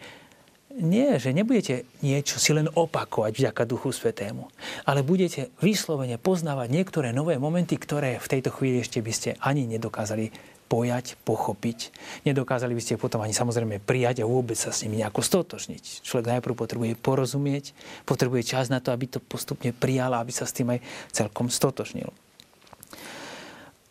nie, 0.79 1.19
že 1.19 1.35
nebudete 1.35 1.83
niečo 1.99 2.39
si 2.39 2.55
len 2.55 2.71
opakovať 2.71 3.35
vďaka 3.35 3.67
Duchu 3.67 3.91
Svetému, 3.91 4.47
ale 4.87 5.03
budete 5.03 5.51
vyslovene 5.59 6.15
poznávať 6.15 6.71
niektoré 6.71 7.11
nové 7.11 7.35
momenty, 7.35 7.75
ktoré 7.75 8.23
v 8.23 8.31
tejto 8.31 8.55
chvíli 8.55 8.79
ešte 8.79 9.03
by 9.03 9.11
ste 9.11 9.29
ani 9.43 9.67
nedokázali 9.67 10.31
pojať, 10.71 11.19
pochopiť. 11.27 11.91
Nedokázali 12.23 12.71
by 12.71 12.79
ste 12.79 12.95
potom 12.95 13.19
ani 13.19 13.35
samozrejme 13.35 13.83
prijať 13.83 14.23
a 14.23 14.29
vôbec 14.29 14.55
sa 14.55 14.71
s 14.71 14.87
nimi 14.87 15.03
nejako 15.03 15.19
stotožniť. 15.19 15.99
Človek 16.07 16.39
najprv 16.39 16.55
potrebuje 16.55 16.95
porozumieť, 16.95 17.75
potrebuje 18.07 18.47
čas 18.47 18.71
na 18.71 18.79
to, 18.79 18.95
aby 18.95 19.11
to 19.11 19.19
postupne 19.19 19.75
prijal 19.75 20.15
aby 20.15 20.31
sa 20.31 20.47
s 20.47 20.55
tým 20.55 20.71
aj 20.71 20.79
celkom 21.11 21.51
stotožnil. 21.51 22.07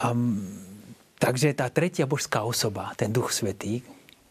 Um, 0.00 0.40
takže 1.20 1.52
tá 1.52 1.68
tretia 1.68 2.08
božská 2.08 2.40
osoba, 2.40 2.96
ten 2.96 3.12
Duch 3.12 3.36
Svetý, 3.36 3.84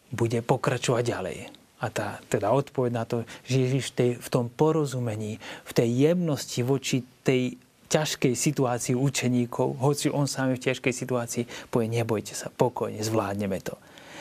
bude 0.10 0.42
pokračovať 0.42 1.04
ďalej. 1.06 1.38
A 1.80 1.86
tá 1.94 2.18
teda 2.28 2.50
odpoveď 2.50 2.92
na 2.92 3.06
to, 3.06 3.30
že 3.46 3.70
Ježiš 3.70 3.94
v, 3.94 3.96
tej, 3.96 4.12
v 4.18 4.28
tom 4.34 4.46
porozumení, 4.50 5.38
v 5.64 5.72
tej 5.72 5.90
jemnosti 6.10 6.66
voči 6.66 7.06
tej 7.22 7.62
ťažkej 7.90 8.34
situácii 8.38 8.94
učeníkov, 8.94 9.82
hoci 9.82 10.14
on 10.14 10.30
sám 10.30 10.54
je 10.54 10.62
v 10.62 10.66
ťažkej 10.70 10.94
situácii, 10.94 11.44
povie, 11.74 11.90
nebojte 11.90 12.38
sa, 12.38 12.54
pokojne, 12.54 13.02
zvládneme 13.02 13.58
to. 13.66 13.76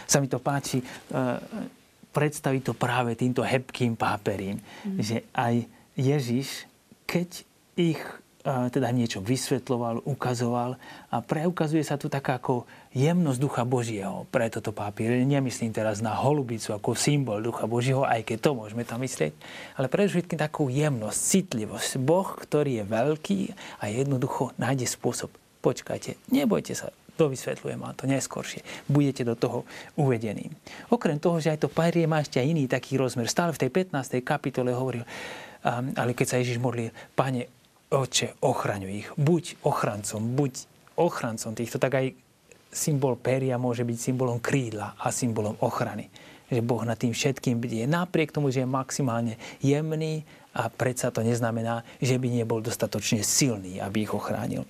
Sa 0.09 0.25
mi 0.25 0.27
to 0.27 0.41
páči, 0.41 0.81
uh, 0.81 1.37
predstaviť 2.17 2.63
to 2.65 2.73
práve 2.73 3.13
týmto 3.13 3.45
hebkým 3.45 3.95
páperím, 3.95 4.57
mm. 4.59 4.99
že 5.05 5.17
aj 5.37 5.69
Ježiš, 5.95 6.65
keď 7.05 7.45
ich 7.77 8.01
teda 8.47 8.89
niečo 8.95 9.19
vysvetloval, 9.19 10.07
ukazoval 10.07 10.79
a 11.11 11.17
preukazuje 11.21 11.83
sa 11.83 11.99
tu 11.99 12.07
taká 12.07 12.39
ako 12.39 12.65
jemnosť 12.95 13.39
Ducha 13.43 13.63
Božieho 13.67 14.25
pre 14.31 14.49
toto 14.49 14.71
papier. 14.73 15.21
Nemyslím 15.27 15.75
teraz 15.75 16.01
na 16.01 16.15
holubicu 16.15 16.73
ako 16.73 16.95
symbol 16.95 17.43
Ducha 17.43 17.67
Božieho, 17.69 18.07
aj 18.07 18.25
keď 18.25 18.39
to 18.39 18.51
môžeme 18.57 18.87
tam 18.87 19.03
myslieť, 19.03 19.35
ale 19.77 19.91
predovšetkým 19.91 20.39
takú 20.39 20.71
jemnosť, 20.71 21.19
citlivosť. 21.19 21.91
Boh, 22.01 22.25
ktorý 22.25 22.81
je 22.81 22.85
veľký 22.87 23.41
a 23.83 23.91
jednoducho 23.91 24.55
nájde 24.57 24.87
spôsob. 24.87 25.29
Počkajte, 25.59 26.17
nebojte 26.31 26.73
sa, 26.79 26.95
dovysvetľujem 27.19 27.83
vám 27.83 27.99
to 27.99 28.07
neskôršie. 28.07 28.63
Budete 28.87 29.27
do 29.27 29.35
toho 29.35 29.67
uvedení. 29.99 30.55
Okrem 30.95 31.19
toho, 31.19 31.43
že 31.43 31.53
aj 31.53 31.67
to 31.67 31.69
parie 31.69 32.07
má 32.07 32.23
ešte 32.23 32.39
iný 32.39 32.71
taký 32.71 32.95
rozmer. 32.95 33.27
Stále 33.27 33.51
v 33.51 33.67
tej 33.67 33.71
15. 33.91 34.23
kapitole 34.23 34.71
hovoril, 34.71 35.03
ale 35.99 36.15
keď 36.15 36.27
sa 36.31 36.39
Ježiš 36.39 36.63
modlil, 36.63 36.95
Pane, 37.19 37.58
Oče, 37.89 38.37
ochraňuj 38.45 38.93
ich. 38.93 39.09
Buď 39.17 39.57
ochrancom, 39.65 40.21
buď 40.37 40.53
ochrancom 41.01 41.57
týchto. 41.57 41.81
Tak 41.81 41.93
aj 41.97 42.07
symbol 42.69 43.17
peria 43.17 43.57
môže 43.57 43.81
byť 43.81 43.97
symbolom 43.97 44.37
krídla 44.45 44.93
a 45.01 45.09
symbolom 45.09 45.57
ochrany. 45.65 46.13
Že 46.53 46.61
Boh 46.65 46.85
nad 46.85 47.01
tým 47.01 47.17
všetkým 47.17 47.57
bdie. 47.57 47.89
Napriek 47.89 48.29
tomu, 48.29 48.53
že 48.53 48.65
je 48.65 48.69
maximálne 48.69 49.41
jemný 49.65 50.29
a 50.53 50.69
predsa 50.69 51.09
to 51.09 51.25
neznamená, 51.25 51.81
že 51.97 52.21
by 52.21 52.29
nebol 52.29 52.61
dostatočne 52.61 53.25
silný, 53.25 53.81
aby 53.81 54.05
ich 54.05 54.13
ochránil. 54.13 54.69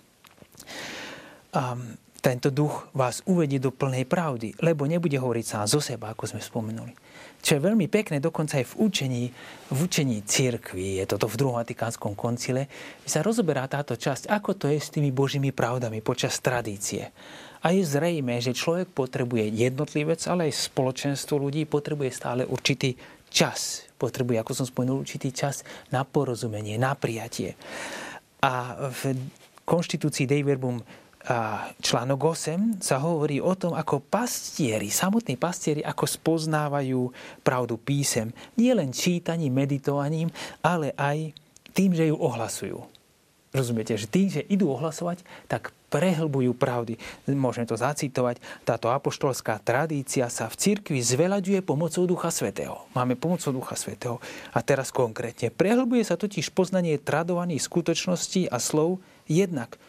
A 1.50 1.74
tento 2.18 2.50
duch 2.50 2.90
vás 2.92 3.22
uvedie 3.24 3.62
do 3.62 3.70
plnej 3.70 4.04
pravdy, 4.04 4.58
lebo 4.58 4.84
nebude 4.90 5.16
hovoriť 5.16 5.44
sám 5.46 5.66
zo 5.70 5.80
seba, 5.80 6.10
ako 6.12 6.24
sme 6.26 6.42
spomenuli 6.42 6.92
čo 7.38 7.54
je 7.54 7.64
veľmi 7.64 7.86
pekné, 7.86 8.18
dokonca 8.18 8.58
aj 8.58 8.74
v 8.74 8.78
učení, 8.82 9.24
v 9.70 9.78
učení 9.78 10.26
církvy, 10.26 10.98
je 11.02 11.04
toto 11.06 11.30
v 11.30 11.38
druhom 11.38 11.56
Vatikánskom 11.62 12.18
koncile, 12.18 12.66
sa 13.06 13.22
rozoberá 13.22 13.70
táto 13.70 13.94
časť, 13.94 14.26
ako 14.26 14.58
to 14.58 14.66
je 14.66 14.78
s 14.82 14.90
tými 14.90 15.14
božími 15.14 15.54
pravdami 15.54 16.02
počas 16.02 16.42
tradície. 16.42 17.14
A 17.62 17.74
je 17.74 17.82
zrejme, 17.82 18.38
že 18.38 18.54
človek 18.54 18.90
potrebuje 18.90 19.50
jednotlivec, 19.54 20.22
ale 20.30 20.50
aj 20.50 20.70
spoločenstvo 20.70 21.38
ľudí 21.38 21.66
potrebuje 21.66 22.10
stále 22.14 22.42
určitý 22.46 22.94
čas. 23.30 23.86
Potrebuje, 23.98 24.38
ako 24.38 24.52
som 24.54 24.66
spomenul, 24.66 25.02
určitý 25.02 25.34
čas 25.34 25.66
na 25.90 26.06
porozumenie, 26.06 26.78
na 26.78 26.94
prijatie. 26.94 27.58
A 28.46 28.78
v 28.94 29.18
konštitúcii 29.66 30.30
Dei 30.30 30.46
Verbum 30.46 30.78
článok 31.82 32.20
8 32.32 32.80
sa 32.80 32.96
hovorí 33.02 33.42
o 33.42 33.52
tom, 33.58 33.74
ako 33.76 34.00
pastieri, 34.00 34.88
samotní 34.88 35.36
pastieri, 35.36 35.84
ako 35.84 36.06
spoznávajú 36.08 37.10
pravdu 37.42 37.76
písem. 37.76 38.32
Nie 38.56 38.72
len 38.72 38.94
čítaním, 38.94 39.52
meditovaním, 39.52 40.32
ale 40.62 40.94
aj 40.96 41.34
tým, 41.76 41.92
že 41.92 42.08
ju 42.08 42.16
ohlasujú. 42.16 42.80
Rozumiete, 43.48 43.96
že 43.96 44.04
tým, 44.04 44.28
že 44.28 44.44
idú 44.44 44.68
ohlasovať, 44.76 45.24
tak 45.48 45.72
prehlbujú 45.88 46.52
pravdy. 46.52 47.00
Môžeme 47.32 47.64
to 47.64 47.80
zacitovať. 47.80 48.44
Táto 48.60 48.92
apoštolská 48.92 49.56
tradícia 49.64 50.28
sa 50.28 50.52
v 50.52 50.58
cirkvi 50.60 51.00
zveľaďuje 51.00 51.64
pomocou 51.64 52.04
Ducha 52.04 52.28
Svetého. 52.28 52.84
Máme 52.92 53.16
pomocou 53.16 53.48
Ducha 53.56 53.72
Svetého. 53.72 54.20
A 54.52 54.60
teraz 54.60 54.92
konkrétne. 54.92 55.48
Prehlbuje 55.48 56.04
sa 56.04 56.20
totiž 56.20 56.52
poznanie 56.52 57.00
tradovaných 57.00 57.64
skutočností 57.64 58.52
a 58.52 58.60
slov 58.60 59.00
jednak 59.24 59.80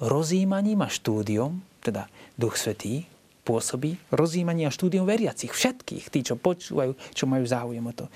rozímaním 0.00 0.82
a 0.82 0.88
štúdiom, 0.88 1.60
teda 1.84 2.08
Duch 2.34 2.56
Svetý 2.56 3.04
pôsobí, 3.44 3.96
rozímaním 4.12 4.68
a 4.68 4.74
štúdiom 4.74 5.04
veriacich, 5.04 5.52
všetkých, 5.52 6.08
tí, 6.08 6.20
čo 6.24 6.36
počúvajú, 6.36 6.96
čo 7.12 7.24
majú 7.28 7.44
záujem 7.44 7.84
o 7.84 7.92
to, 7.92 8.06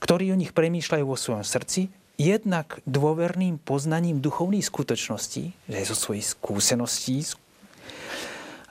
ktorí 0.00 0.32
o 0.32 0.38
nich 0.38 0.52
premýšľajú 0.52 1.04
vo 1.04 1.16
svojom 1.16 1.44
srdci, 1.44 1.88
jednak 2.20 2.80
dôverným 2.84 3.56
poznaním 3.60 4.20
duchovných 4.20 4.64
skutočností, 4.64 5.44
že 5.68 5.88
zo 5.88 5.96
svojich 5.96 6.36
skúseností, 6.36 7.24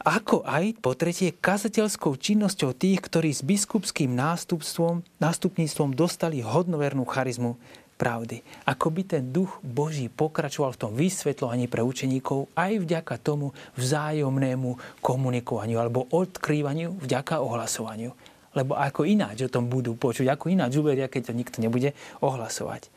ako 0.02 0.42
aj 0.50 0.82
po 0.82 0.98
tretie 0.98 1.30
kazateľskou 1.30 2.18
činnosťou 2.18 2.74
tých, 2.74 3.06
ktorí 3.06 3.30
s 3.30 3.46
biskupským 3.46 4.10
nástupstvom, 4.18 5.06
nástupníctvom 5.22 5.94
dostali 5.94 6.42
hodnovernú 6.42 7.06
charizmu 7.06 7.62
pravdy. 8.02 8.42
Ako 8.66 8.90
by 8.90 9.02
ten 9.06 9.30
duch 9.30 9.62
Boží 9.62 10.10
pokračoval 10.10 10.74
v 10.74 10.82
tom 10.82 10.92
vysvetľovaní 10.98 11.70
pre 11.70 11.86
učeníkov 11.86 12.50
aj 12.58 12.82
vďaka 12.82 13.22
tomu 13.22 13.54
vzájomnému 13.78 14.98
komunikovaniu 15.06 15.78
alebo 15.78 16.10
odkrývaniu 16.10 16.98
vďaka 16.98 17.46
ohlasovaniu. 17.46 18.10
Lebo 18.52 18.76
ako 18.76 19.08
ináč 19.08 19.48
o 19.48 19.54
tom 19.54 19.72
budú 19.72 19.96
počuť, 19.96 20.28
ako 20.28 20.52
ináč 20.52 20.76
uvedia, 20.76 21.08
keď 21.08 21.32
to 21.32 21.38
nikto 21.38 21.58
nebude 21.64 21.96
ohlasovať. 22.20 22.92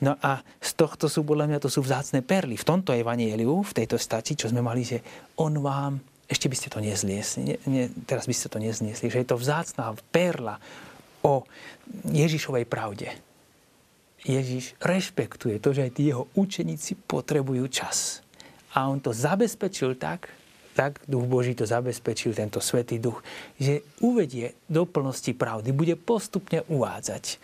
No 0.00 0.16
a 0.22 0.40
z 0.62 0.70
tohto 0.78 1.12
sú 1.12 1.26
podľa 1.26 1.50
mňa 1.50 1.58
to 1.60 1.68
sú 1.68 1.84
vzácne 1.84 2.24
perly. 2.24 2.56
V 2.56 2.64
tomto 2.64 2.96
evanieliu, 2.96 3.60
v 3.60 3.76
tejto 3.76 4.00
stači, 4.00 4.32
čo 4.32 4.48
sme 4.48 4.64
mali, 4.64 4.80
že 4.80 5.04
on 5.36 5.60
vám, 5.60 6.00
ešte 6.24 6.48
by 6.48 6.56
ste 6.56 6.72
to 6.72 6.80
nezliesli, 6.80 7.40
ne, 7.44 7.56
ne, 7.68 7.84
teraz 8.08 8.24
by 8.24 8.32
ste 8.32 8.48
to 8.48 8.56
nezniesli, 8.56 9.12
že 9.12 9.20
je 9.20 9.28
to 9.28 9.36
vzácná 9.36 9.92
perla 10.08 10.56
o 11.20 11.44
Ježišovej 12.08 12.64
pravde 12.64 13.33
Ježiš 14.24 14.72
rešpektuje 14.80 15.60
to, 15.60 15.76
že 15.76 15.84
aj 15.88 15.92
tí 16.00 16.08
jeho 16.08 16.26
učeníci 16.32 16.96
potrebujú 17.04 17.68
čas. 17.68 18.24
A 18.72 18.88
on 18.88 18.98
to 18.98 19.12
zabezpečil 19.12 19.94
tak, 20.00 20.32
tak 20.74 20.98
Duch 21.06 21.30
Boží 21.30 21.54
to 21.54 21.62
zabezpečil, 21.62 22.34
tento 22.34 22.58
Svetý 22.58 22.98
Duch, 22.98 23.22
že 23.62 23.86
uvedie 24.02 24.58
do 24.66 24.82
plnosti 24.82 25.30
pravdy, 25.30 25.70
bude 25.70 25.94
postupne 25.94 26.66
uvádzať. 26.66 27.38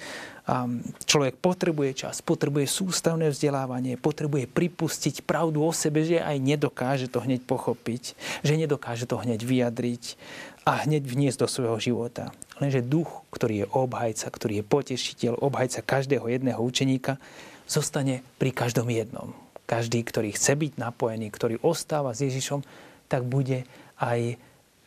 Človek 1.07 1.39
potrebuje 1.39 1.91
čas, 1.95 2.27
potrebuje 2.27 2.67
sústavné 2.67 3.31
vzdelávanie, 3.31 3.95
potrebuje 3.95 4.51
pripustiť 4.51 5.23
pravdu 5.23 5.63
o 5.63 5.71
sebe, 5.71 6.03
že 6.03 6.19
aj 6.19 6.43
nedokáže 6.43 7.07
to 7.07 7.23
hneď 7.23 7.47
pochopiť, 7.47 8.19
že 8.43 8.59
nedokáže 8.59 9.07
to 9.07 9.15
hneď 9.23 9.47
vyjadriť 9.47 10.19
a 10.67 10.83
hneď 10.83 11.07
vniesť 11.07 11.47
do 11.47 11.47
svojho 11.47 11.79
života. 11.79 12.35
Lenže 12.61 12.85
duch, 12.85 13.25
ktorý 13.33 13.65
je 13.65 13.67
obhajca, 13.73 14.29
ktorý 14.29 14.61
je 14.61 14.65
potešiteľ, 14.69 15.33
obhajca 15.41 15.81
každého 15.81 16.29
jedného 16.29 16.61
učeníka, 16.61 17.17
zostane 17.65 18.21
pri 18.37 18.53
každom 18.53 18.93
jednom. 18.93 19.33
Každý, 19.65 20.05
ktorý 20.05 20.37
chce 20.37 20.59
byť 20.61 20.73
napojený, 20.77 21.33
ktorý 21.33 21.57
ostáva 21.65 22.13
s 22.13 22.21
Ježišom, 22.21 22.61
tak 23.09 23.25
bude 23.25 23.65
aj 23.97 24.37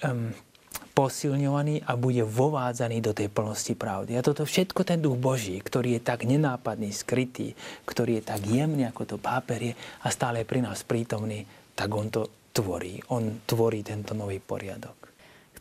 um, 0.05 0.31
posilňovaný 0.93 1.81
a 1.89 1.97
bude 1.97 2.21
vovádzaný 2.21 3.01
do 3.01 3.17
tej 3.17 3.33
plnosti 3.33 3.73
pravdy. 3.73 4.13
A 4.13 4.25
toto 4.25 4.45
všetko 4.45 4.85
ten 4.85 5.01
duch 5.01 5.17
Boží, 5.17 5.57
ktorý 5.57 5.97
je 5.97 6.01
tak 6.05 6.29
nenápadný, 6.29 6.93
skrytý, 6.93 7.57
ktorý 7.89 8.21
je 8.21 8.23
tak 8.29 8.45
jemný 8.45 8.85
ako 8.85 9.15
to 9.15 9.17
páperie 9.17 9.73
a 10.05 10.07
stále 10.13 10.45
je 10.45 10.49
pri 10.49 10.61
nás 10.61 10.85
prítomný, 10.85 11.49
tak 11.73 11.89
on 11.89 12.13
to 12.13 12.29
tvorí. 12.53 13.01
On 13.09 13.41
tvorí 13.49 13.81
tento 13.81 14.13
nový 14.13 14.37
poriadok. 14.37 15.02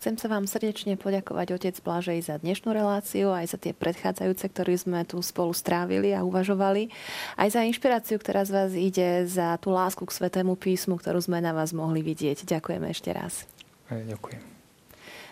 Chcem 0.02 0.18
sa 0.18 0.26
vám 0.26 0.50
srdečne 0.50 0.98
poďakovať, 0.98 1.54
otec 1.54 1.78
Blažej, 1.78 2.26
za 2.26 2.34
dnešnú 2.42 2.74
reláciu, 2.74 3.30
aj 3.30 3.54
za 3.54 3.58
tie 3.62 3.70
predchádzajúce, 3.70 4.50
ktoré 4.50 4.74
sme 4.74 5.06
tu 5.06 5.22
spolu 5.22 5.54
strávili 5.54 6.10
a 6.10 6.26
uvažovali, 6.26 6.90
aj 7.38 7.54
za 7.54 7.62
inšpiráciu, 7.62 8.18
ktorá 8.18 8.42
z 8.42 8.50
vás 8.50 8.74
ide, 8.74 9.30
za 9.30 9.54
tú 9.62 9.70
lásku 9.70 10.02
k 10.02 10.10
Svetému 10.10 10.58
písmu, 10.58 10.98
ktorú 10.98 11.22
sme 11.22 11.38
na 11.38 11.54
vás 11.54 11.70
mohli 11.70 12.02
vidieť. 12.02 12.42
Ďakujeme 12.50 12.90
ešte 12.90 13.14
raz. 13.14 13.46
Ďakujem. 13.94 14.42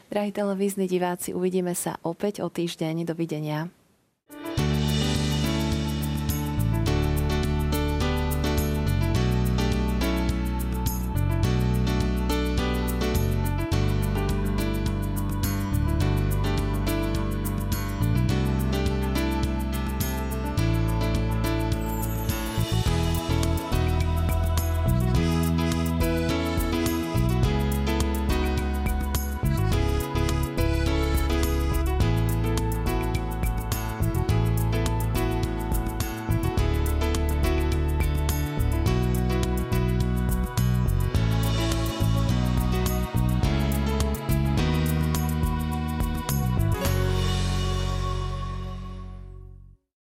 Drahí 0.07 0.31
televízni 0.31 0.87
diváci, 0.87 1.35
uvidíme 1.35 1.75
sa 1.75 1.99
opäť 2.07 2.39
o 2.39 2.47
týždeň. 2.47 3.03
Dovidenia. 3.11 3.75